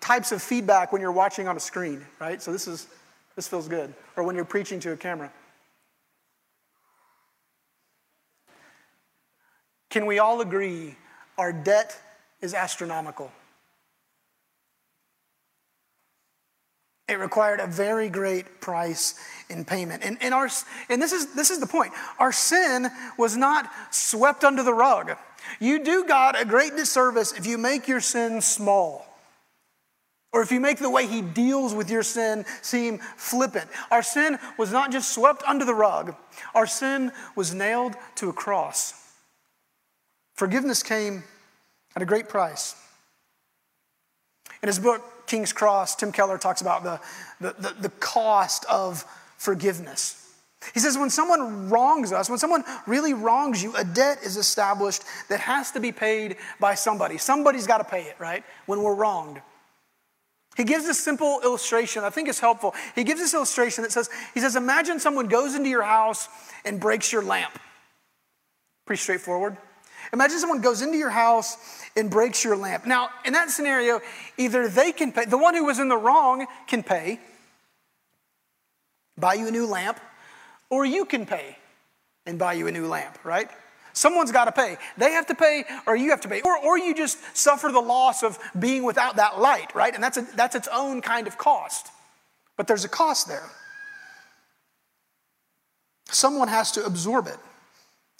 types 0.00 0.32
of 0.32 0.42
feedback 0.42 0.92
when 0.92 1.00
you're 1.00 1.12
watching 1.12 1.48
on 1.48 1.56
a 1.56 1.60
screen, 1.60 2.04
right? 2.20 2.40
So 2.40 2.52
this 2.52 2.66
is 2.66 2.86
this 3.38 3.46
feels 3.46 3.68
good. 3.68 3.94
Or 4.16 4.24
when 4.24 4.34
you're 4.34 4.44
preaching 4.44 4.80
to 4.80 4.90
a 4.90 4.96
camera. 4.96 5.30
Can 9.90 10.06
we 10.06 10.18
all 10.18 10.40
agree 10.40 10.96
our 11.38 11.52
debt 11.52 11.96
is 12.40 12.52
astronomical? 12.52 13.30
It 17.08 17.20
required 17.20 17.60
a 17.60 17.68
very 17.68 18.08
great 18.08 18.60
price 18.60 19.14
in 19.48 19.64
payment. 19.64 20.02
And, 20.04 20.18
and, 20.20 20.34
our, 20.34 20.50
and 20.90 21.00
this, 21.00 21.12
is, 21.12 21.32
this 21.34 21.50
is 21.50 21.60
the 21.60 21.66
point 21.66 21.92
our 22.18 22.32
sin 22.32 22.90
was 23.16 23.36
not 23.36 23.70
swept 23.90 24.42
under 24.42 24.64
the 24.64 24.74
rug. 24.74 25.16
You 25.60 25.82
do 25.82 26.04
God 26.04 26.34
a 26.36 26.44
great 26.44 26.76
disservice 26.76 27.32
if 27.32 27.46
you 27.46 27.56
make 27.56 27.86
your 27.86 28.00
sin 28.00 28.40
small. 28.40 29.07
Or 30.32 30.42
if 30.42 30.52
you 30.52 30.60
make 30.60 30.78
the 30.78 30.90
way 30.90 31.06
he 31.06 31.22
deals 31.22 31.74
with 31.74 31.90
your 31.90 32.02
sin 32.02 32.44
seem 32.60 32.98
flippant. 33.16 33.68
Our 33.90 34.02
sin 34.02 34.38
was 34.58 34.70
not 34.70 34.92
just 34.92 35.12
swept 35.14 35.42
under 35.44 35.64
the 35.64 35.74
rug, 35.74 36.14
our 36.54 36.66
sin 36.66 37.12
was 37.34 37.54
nailed 37.54 37.94
to 38.16 38.28
a 38.28 38.32
cross. 38.32 38.94
Forgiveness 40.34 40.82
came 40.82 41.24
at 41.96 42.02
a 42.02 42.06
great 42.06 42.28
price. 42.28 42.76
In 44.62 44.66
his 44.66 44.78
book, 44.78 45.02
King's 45.26 45.52
Cross, 45.52 45.96
Tim 45.96 46.12
Keller 46.12 46.38
talks 46.38 46.60
about 46.60 46.84
the, 46.84 47.00
the, 47.40 47.54
the, 47.58 47.74
the 47.82 47.88
cost 48.00 48.64
of 48.66 49.04
forgiveness. 49.36 50.32
He 50.74 50.80
says, 50.80 50.98
when 50.98 51.10
someone 51.10 51.68
wrongs 51.70 52.12
us, 52.12 52.28
when 52.28 52.38
someone 52.38 52.64
really 52.86 53.14
wrongs 53.14 53.62
you, 53.62 53.74
a 53.76 53.84
debt 53.84 54.18
is 54.24 54.36
established 54.36 55.04
that 55.28 55.38
has 55.40 55.70
to 55.72 55.80
be 55.80 55.92
paid 55.92 56.36
by 56.58 56.74
somebody. 56.74 57.18
Somebody's 57.18 57.66
got 57.66 57.78
to 57.78 57.84
pay 57.84 58.02
it, 58.02 58.16
right? 58.18 58.42
When 58.66 58.82
we're 58.82 58.94
wronged. 58.94 59.40
He 60.58 60.64
gives 60.64 60.84
this 60.84 60.98
simple 60.98 61.40
illustration, 61.44 62.02
I 62.02 62.10
think 62.10 62.28
it's 62.28 62.40
helpful. 62.40 62.74
He 62.96 63.04
gives 63.04 63.20
this 63.20 63.32
illustration 63.32 63.82
that 63.84 63.92
says, 63.92 64.10
he 64.34 64.40
says, 64.40 64.56
imagine 64.56 64.98
someone 64.98 65.28
goes 65.28 65.54
into 65.54 65.68
your 65.68 65.84
house 65.84 66.28
and 66.64 66.80
breaks 66.80 67.12
your 67.12 67.22
lamp. 67.22 67.56
Pretty 68.84 69.00
straightforward. 69.00 69.56
Imagine 70.12 70.40
someone 70.40 70.60
goes 70.60 70.82
into 70.82 70.98
your 70.98 71.10
house 71.10 71.56
and 71.96 72.10
breaks 72.10 72.42
your 72.42 72.56
lamp. 72.56 72.86
Now, 72.86 73.10
in 73.24 73.34
that 73.34 73.50
scenario, 73.50 74.00
either 74.36 74.66
they 74.66 74.90
can 74.90 75.12
pay, 75.12 75.26
the 75.26 75.38
one 75.38 75.54
who 75.54 75.64
was 75.64 75.78
in 75.78 75.88
the 75.88 75.96
wrong 75.96 76.44
can 76.66 76.82
pay, 76.82 77.20
buy 79.16 79.34
you 79.34 79.46
a 79.46 79.52
new 79.52 79.66
lamp, 79.66 80.00
or 80.70 80.84
you 80.84 81.04
can 81.04 81.24
pay 81.24 81.56
and 82.26 82.36
buy 82.36 82.54
you 82.54 82.66
a 82.66 82.72
new 82.72 82.88
lamp, 82.88 83.16
right? 83.24 83.48
Someone's 83.98 84.30
got 84.30 84.44
to 84.44 84.52
pay. 84.52 84.76
They 84.96 85.10
have 85.10 85.26
to 85.26 85.34
pay, 85.34 85.64
or 85.84 85.96
you 85.96 86.10
have 86.10 86.20
to 86.20 86.28
pay. 86.28 86.40
Or, 86.42 86.56
or 86.56 86.78
you 86.78 86.94
just 86.94 87.18
suffer 87.36 87.72
the 87.72 87.80
loss 87.80 88.22
of 88.22 88.38
being 88.56 88.84
without 88.84 89.16
that 89.16 89.40
light, 89.40 89.74
right? 89.74 89.92
And 89.92 90.00
that's, 90.00 90.16
a, 90.16 90.22
that's 90.36 90.54
its 90.54 90.68
own 90.72 91.02
kind 91.02 91.26
of 91.26 91.36
cost. 91.36 91.88
But 92.56 92.68
there's 92.68 92.84
a 92.84 92.88
cost 92.88 93.26
there. 93.26 93.42
Someone 96.04 96.46
has 96.46 96.70
to 96.72 96.86
absorb 96.86 97.26
it. 97.26 97.38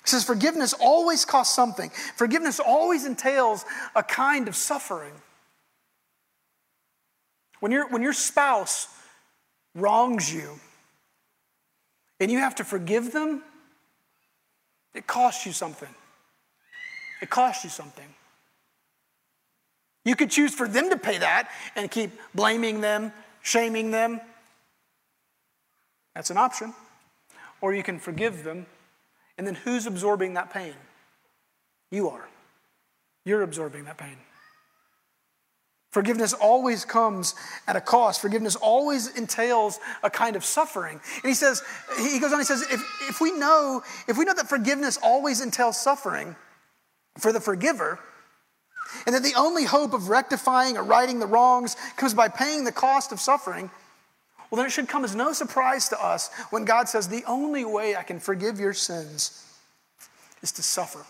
It 0.01 0.09
says 0.09 0.25
forgiveness 0.25 0.75
always 0.81 1.25
costs 1.25 1.55
something. 1.55 1.91
Forgiveness 2.17 2.59
always 2.59 3.07
entails 3.07 3.65
a 3.95 4.03
kind 4.03 4.49
of 4.49 4.57
suffering. 4.57 5.13
When, 7.61 7.71
you 7.71 7.87
when 7.89 8.03
your 8.03 8.13
spouse 8.15 8.89
wrongs 9.77 10.35
you 10.35 10.59
and 12.19 12.33
you 12.33 12.39
have 12.39 12.57
to 12.57 12.65
forgive 12.65 13.13
them, 13.13 13.45
it 14.99 15.07
costs 15.07 15.47
you 15.47 15.53
something. 15.53 15.89
It 17.23 17.31
costs 17.31 17.65
you 17.65 17.71
something. 17.71 18.05
You 20.05 20.17
could 20.17 20.31
choose 20.31 20.55
for 20.55 20.69
them 20.69 20.91
to 20.91 20.97
pay 20.97 21.19
that 21.19 21.51
and 21.77 21.91
keep 21.91 22.11
blaming 22.35 22.81
them, 22.81 23.13
shaming 23.43 23.91
them. 23.91 24.21
That's 26.15 26.31
an 26.31 26.37
option. 26.37 26.75
Or 27.61 27.75
you 27.75 27.83
can 27.83 27.99
forgive 27.99 28.45
them 28.45 28.67
and 29.39 29.47
then 29.47 29.55
who's 29.55 29.87
absorbing 29.87 30.35
that 30.35 30.53
pain? 30.53 30.75
You 31.93 32.11
are. 32.11 32.29
You're 33.25 33.43
absorbing 33.43 33.85
that 33.85 33.97
pain. 33.97 34.17
Forgiveness 35.99 36.33
always 36.33 36.85
comes 36.85 37.35
at 37.67 37.75
a 37.75 37.81
cost. 37.81 38.21
Forgiveness 38.21 38.55
always 38.55 39.09
entails 39.17 39.81
a 40.05 40.09
kind 40.09 40.37
of 40.37 40.45
suffering. 40.45 41.01
And 41.25 41.29
he 41.29 41.35
says, 41.35 41.61
he 41.99 42.21
goes 42.21 42.33
on, 42.33 42.39
he 42.39 42.45
says, 42.45 42.63
if, 42.71 42.81
if 43.09 43.21
we 43.21 43.33
know, 43.33 43.83
if 44.07 44.17
we 44.17 44.25
know 44.25 44.33
that 44.33 44.49
forgiveness 44.49 44.97
always 45.03 45.41
entails 45.41 45.77
suffering 45.77 46.37
for 47.19 47.33
the 47.33 47.41
forgiver, 47.41 47.99
and 49.07 49.15
that 49.17 49.25
the 49.25 49.35
only 49.37 49.65
hope 49.65 49.93
of 49.93 50.09
rectifying 50.09 50.77
or 50.77 50.85
righting 50.85 51.19
the 51.19 51.27
wrongs 51.27 51.75
comes 51.97 52.15
by 52.15 52.29
paying 52.29 52.63
the 52.63 52.71
cost 52.71 53.11
of 53.11 53.19
suffering, 53.19 53.69
well, 54.53 54.59
then 54.59 54.67
it 54.67 54.71
should 54.71 54.87
come 54.87 55.05
as 55.05 55.17
no 55.17 55.33
surprise 55.33 55.89
to 55.89 56.01
us 56.01 56.31
when 56.51 56.65
God 56.65 56.89
says, 56.89 57.09
The 57.09 57.25
only 57.27 57.65
way 57.65 57.97
I 57.97 58.05
can 58.05 58.21
forgive 58.21 58.61
your 58.61 58.73
sins 58.73 59.45
is 60.43 60.53
to 60.53 60.63
suffer. 60.63 61.05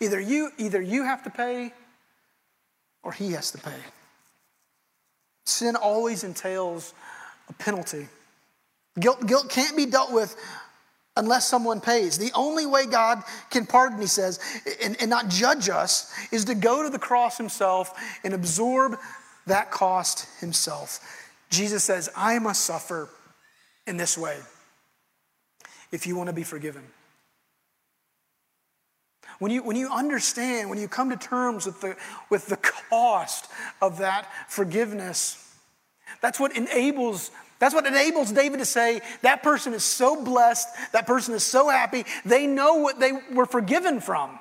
Either 0.00 0.20
you, 0.20 0.50
either 0.58 0.82
you 0.82 1.04
have 1.04 1.22
to 1.24 1.30
pay 1.30 1.72
or 3.02 3.12
he 3.12 3.32
has 3.32 3.50
to 3.52 3.58
pay. 3.58 3.78
Sin 5.46 5.76
always 5.76 6.24
entails 6.24 6.94
a 7.48 7.52
penalty. 7.54 8.08
Guilt, 8.98 9.26
guilt 9.26 9.50
can't 9.50 9.76
be 9.76 9.86
dealt 9.86 10.12
with 10.12 10.36
unless 11.16 11.46
someone 11.48 11.80
pays. 11.80 12.18
The 12.18 12.30
only 12.34 12.66
way 12.66 12.86
God 12.86 13.22
can 13.50 13.66
pardon, 13.66 14.00
he 14.00 14.06
says, 14.06 14.38
and, 14.82 14.96
and 15.00 15.10
not 15.10 15.28
judge 15.28 15.68
us, 15.68 16.12
is 16.30 16.44
to 16.46 16.54
go 16.54 16.82
to 16.82 16.90
the 16.90 16.98
cross 16.98 17.36
himself 17.36 17.98
and 18.24 18.34
absorb 18.34 18.98
that 19.46 19.70
cost 19.70 20.28
himself. 20.40 21.00
Jesus 21.50 21.84
says, 21.84 22.08
I 22.16 22.38
must 22.38 22.64
suffer 22.64 23.08
in 23.86 23.96
this 23.96 24.16
way 24.16 24.38
if 25.90 26.06
you 26.06 26.16
want 26.16 26.28
to 26.28 26.34
be 26.34 26.44
forgiven. 26.44 26.82
When 29.38 29.50
you, 29.50 29.62
when 29.62 29.76
you 29.76 29.90
understand, 29.90 30.70
when 30.70 30.78
you 30.78 30.88
come 30.88 31.10
to 31.10 31.16
terms 31.16 31.66
with 31.66 31.80
the, 31.80 31.96
with 32.30 32.46
the 32.46 32.56
cost 32.56 33.50
of 33.80 33.98
that 33.98 34.28
forgiveness, 34.48 35.38
that's 36.20 36.38
what 36.38 36.56
enables 36.56 37.30
that's 37.62 37.76
what 37.76 37.86
enables 37.86 38.32
David 38.32 38.58
to 38.58 38.64
say, 38.64 39.02
that 39.20 39.44
person 39.44 39.72
is 39.72 39.84
so 39.84 40.24
blessed, 40.24 40.66
that 40.90 41.06
person 41.06 41.32
is 41.32 41.44
so 41.44 41.68
happy, 41.68 42.04
they 42.24 42.44
know 42.44 42.74
what 42.74 42.98
they 42.98 43.12
were 43.32 43.46
forgiven 43.46 44.00
from. 44.00 44.36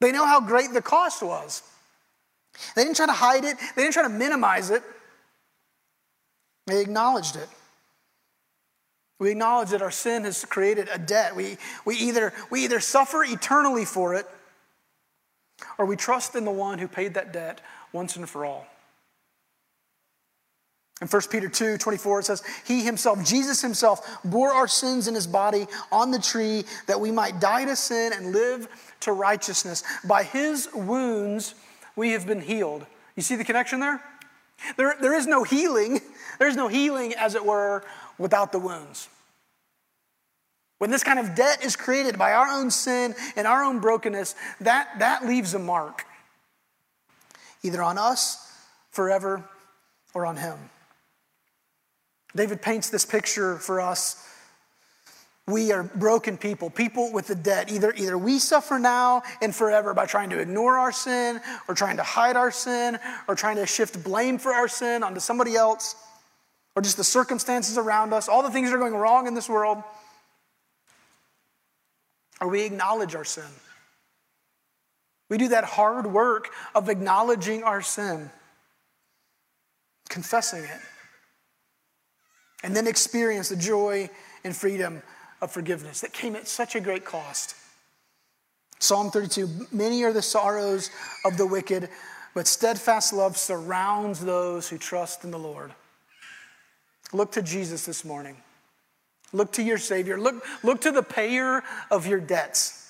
They 0.00 0.12
know 0.12 0.26
how 0.26 0.40
great 0.40 0.72
the 0.72 0.80
cost 0.80 1.24
was. 1.24 1.64
They 2.76 2.84
didn't 2.84 2.94
try 2.94 3.06
to 3.06 3.12
hide 3.12 3.44
it, 3.44 3.56
they 3.74 3.82
didn't 3.82 3.94
try 3.94 4.04
to 4.04 4.10
minimize 4.10 4.70
it. 4.70 4.84
They 6.68 6.80
acknowledged 6.80 7.34
it. 7.34 7.48
We 9.18 9.30
acknowledge 9.30 9.70
that 9.70 9.82
our 9.82 9.90
sin 9.90 10.24
has 10.24 10.44
created 10.44 10.88
a 10.92 10.98
debt. 10.98 11.36
We, 11.36 11.56
we, 11.84 11.96
either, 11.96 12.32
we 12.50 12.64
either 12.64 12.80
suffer 12.80 13.22
eternally 13.24 13.84
for 13.84 14.14
it 14.14 14.26
or 15.78 15.86
we 15.86 15.96
trust 15.96 16.34
in 16.34 16.44
the 16.44 16.50
one 16.50 16.78
who 16.78 16.88
paid 16.88 17.14
that 17.14 17.32
debt 17.32 17.60
once 17.92 18.16
and 18.16 18.28
for 18.28 18.44
all. 18.44 18.66
In 21.00 21.08
1 21.08 21.22
Peter 21.30 21.48
2 21.48 21.76
24, 21.76 22.20
it 22.20 22.24
says, 22.24 22.42
He 22.64 22.82
himself, 22.82 23.24
Jesus 23.24 23.60
himself, 23.60 24.18
bore 24.24 24.52
our 24.52 24.68
sins 24.68 25.08
in 25.08 25.14
his 25.14 25.26
body 25.26 25.66
on 25.90 26.10
the 26.10 26.20
tree 26.20 26.64
that 26.86 27.00
we 27.00 27.10
might 27.10 27.40
die 27.40 27.64
to 27.64 27.76
sin 27.76 28.12
and 28.12 28.32
live 28.32 28.68
to 29.00 29.12
righteousness. 29.12 29.82
By 30.04 30.22
his 30.22 30.68
wounds, 30.72 31.54
we 31.96 32.10
have 32.10 32.26
been 32.26 32.40
healed. 32.40 32.86
You 33.16 33.22
see 33.22 33.36
the 33.36 33.44
connection 33.44 33.80
there? 33.80 34.00
There, 34.76 34.96
there 35.00 35.14
is 35.14 35.26
no 35.26 35.44
healing. 35.44 36.00
There's 36.38 36.56
no 36.56 36.68
healing, 36.68 37.14
as 37.14 37.34
it 37.34 37.44
were, 37.44 37.84
without 38.18 38.52
the 38.52 38.58
wounds. 38.58 39.08
When 40.78 40.90
this 40.90 41.04
kind 41.04 41.18
of 41.18 41.34
debt 41.34 41.64
is 41.64 41.76
created 41.76 42.18
by 42.18 42.32
our 42.32 42.48
own 42.48 42.70
sin 42.70 43.14
and 43.36 43.46
our 43.46 43.64
own 43.64 43.78
brokenness, 43.80 44.34
that, 44.60 44.88
that 44.98 45.24
leaves 45.24 45.54
a 45.54 45.58
mark, 45.58 46.04
either 47.62 47.82
on 47.82 47.96
us 47.96 48.52
forever 48.90 49.44
or 50.12 50.26
on 50.26 50.36
him. 50.36 50.58
David 52.36 52.60
paints 52.60 52.90
this 52.90 53.04
picture 53.04 53.56
for 53.56 53.80
us 53.80 54.24
we 55.46 55.72
are 55.72 55.82
broken 55.82 56.38
people, 56.38 56.70
people 56.70 57.12
with 57.12 57.28
a 57.28 57.34
debt. 57.34 57.70
Either, 57.70 57.92
either 57.96 58.16
we 58.16 58.38
suffer 58.38 58.78
now 58.78 59.22
and 59.42 59.54
forever 59.54 59.92
by 59.92 60.06
trying 60.06 60.30
to 60.30 60.38
ignore 60.38 60.78
our 60.78 60.92
sin, 60.92 61.38
or 61.68 61.74
trying 61.74 61.98
to 61.98 62.02
hide 62.02 62.36
our 62.36 62.50
sin, 62.50 62.98
or 63.28 63.34
trying 63.34 63.56
to 63.56 63.66
shift 63.66 64.02
blame 64.02 64.38
for 64.38 64.54
our 64.54 64.68
sin 64.68 65.02
onto 65.02 65.20
somebody 65.20 65.54
else, 65.54 65.96
or 66.76 66.82
just 66.82 66.96
the 66.96 67.04
circumstances 67.04 67.78
around 67.78 68.12
us, 68.12 68.28
all 68.28 68.42
the 68.42 68.50
things 68.50 68.70
that 68.70 68.76
are 68.76 68.80
going 68.80 68.94
wrong 68.94 69.26
in 69.26 69.34
this 69.34 69.48
world. 69.48 69.82
Or 72.40 72.48
we 72.48 72.62
acknowledge 72.62 73.14
our 73.14 73.24
sin. 73.24 73.44
We 75.30 75.38
do 75.38 75.48
that 75.48 75.64
hard 75.64 76.06
work 76.06 76.50
of 76.74 76.88
acknowledging 76.88 77.62
our 77.62 77.80
sin, 77.80 78.30
confessing 80.08 80.64
it, 80.64 80.80
and 82.62 82.74
then 82.76 82.86
experience 82.86 83.48
the 83.48 83.56
joy 83.56 84.10
and 84.42 84.54
freedom 84.54 85.02
of 85.40 85.50
forgiveness 85.50 86.00
that 86.00 86.12
came 86.12 86.36
at 86.36 86.48
such 86.48 86.74
a 86.74 86.80
great 86.80 87.04
cost. 87.04 87.54
Psalm 88.78 89.10
32 89.10 89.68
Many 89.72 90.02
are 90.04 90.12
the 90.12 90.22
sorrows 90.22 90.90
of 91.24 91.36
the 91.36 91.46
wicked, 91.46 91.88
but 92.34 92.46
steadfast 92.46 93.12
love 93.12 93.36
surrounds 93.36 94.20
those 94.20 94.68
who 94.68 94.76
trust 94.76 95.24
in 95.24 95.30
the 95.30 95.38
Lord. 95.38 95.72
Look 97.14 97.32
to 97.32 97.42
Jesus 97.42 97.86
this 97.86 98.04
morning. 98.04 98.36
Look 99.32 99.52
to 99.52 99.62
your 99.62 99.78
Savior. 99.78 100.18
Look, 100.20 100.44
look 100.64 100.80
to 100.82 100.90
the 100.90 101.02
payer 101.02 101.62
of 101.90 102.06
your 102.06 102.20
debts. 102.20 102.80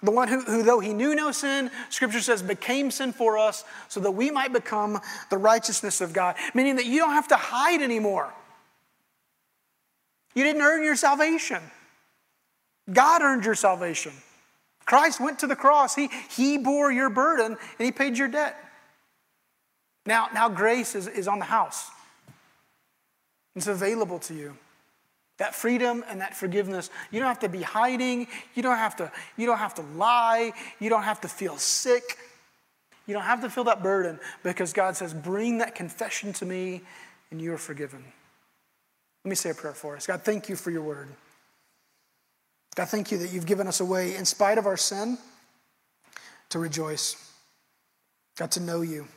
The 0.00 0.12
one 0.12 0.28
who, 0.28 0.40
who, 0.42 0.62
though 0.62 0.78
he 0.78 0.94
knew 0.94 1.16
no 1.16 1.32
sin, 1.32 1.72
scripture 1.90 2.20
says, 2.20 2.40
became 2.40 2.92
sin 2.92 3.12
for 3.12 3.36
us 3.36 3.64
so 3.88 3.98
that 4.00 4.12
we 4.12 4.30
might 4.30 4.52
become 4.52 5.00
the 5.28 5.38
righteousness 5.38 6.00
of 6.00 6.12
God. 6.12 6.36
Meaning 6.54 6.76
that 6.76 6.86
you 6.86 6.98
don't 6.98 7.10
have 7.10 7.28
to 7.28 7.36
hide 7.36 7.82
anymore. 7.82 8.32
You 10.36 10.44
didn't 10.44 10.62
earn 10.62 10.84
your 10.84 10.96
salvation, 10.96 11.62
God 12.92 13.22
earned 13.22 13.44
your 13.44 13.56
salvation. 13.56 14.12
Christ 14.84 15.20
went 15.20 15.40
to 15.40 15.46
the 15.46 15.56
cross, 15.56 15.94
He, 15.94 16.08
he 16.30 16.56
bore 16.56 16.90
your 16.90 17.10
burden, 17.10 17.58
and 17.78 17.84
He 17.84 17.92
paid 17.92 18.16
your 18.16 18.28
debt. 18.28 18.56
Now, 20.06 20.28
now 20.32 20.48
grace 20.48 20.94
is, 20.94 21.06
is 21.06 21.28
on 21.28 21.40
the 21.40 21.44
house, 21.44 21.90
it's 23.54 23.66
available 23.66 24.18
to 24.20 24.34
you. 24.34 24.56
That 25.38 25.54
freedom 25.54 26.04
and 26.08 26.20
that 26.20 26.36
forgiveness, 26.36 26.90
you 27.10 27.20
don't 27.20 27.28
have 27.28 27.38
to 27.40 27.48
be 27.48 27.62
hiding. 27.62 28.26
You 28.54 28.62
don't 28.62 28.76
have 28.76 28.96
to, 28.96 29.10
you 29.36 29.46
don't 29.46 29.58
have 29.58 29.74
to 29.74 29.82
lie. 29.96 30.52
You 30.80 30.90
don't 30.90 31.04
have 31.04 31.20
to 31.20 31.28
feel 31.28 31.56
sick. 31.56 32.18
You 33.06 33.14
don't 33.14 33.22
have 33.22 33.40
to 33.42 33.50
feel 33.50 33.64
that 33.64 33.82
burden 33.82 34.18
because 34.42 34.72
God 34.72 34.96
says, 34.96 35.14
Bring 35.14 35.58
that 35.58 35.74
confession 35.74 36.32
to 36.34 36.46
me 36.46 36.82
and 37.30 37.40
you 37.40 37.52
are 37.54 37.58
forgiven. 37.58 38.04
Let 39.24 39.28
me 39.30 39.36
say 39.36 39.50
a 39.50 39.54
prayer 39.54 39.74
for 39.74 39.96
us. 39.96 40.06
God, 40.06 40.22
thank 40.22 40.48
you 40.48 40.56
for 40.56 40.70
your 40.70 40.82
word. 40.82 41.08
God, 42.74 42.88
thank 42.88 43.10
you 43.10 43.18
that 43.18 43.32
you've 43.32 43.46
given 43.46 43.66
us 43.66 43.80
a 43.80 43.84
way, 43.84 44.14
in 44.14 44.24
spite 44.24 44.56
of 44.58 44.66
our 44.66 44.76
sin, 44.76 45.18
to 46.50 46.58
rejoice. 46.58 47.32
God, 48.36 48.50
to 48.52 48.60
know 48.60 48.82
you. 48.82 49.08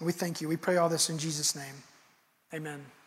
We 0.00 0.12
thank 0.12 0.40
you. 0.40 0.48
We 0.48 0.56
pray 0.56 0.78
all 0.78 0.88
this 0.88 1.10
in 1.10 1.18
Jesus' 1.18 1.54
name. 1.54 1.74
Amen. 2.54 3.01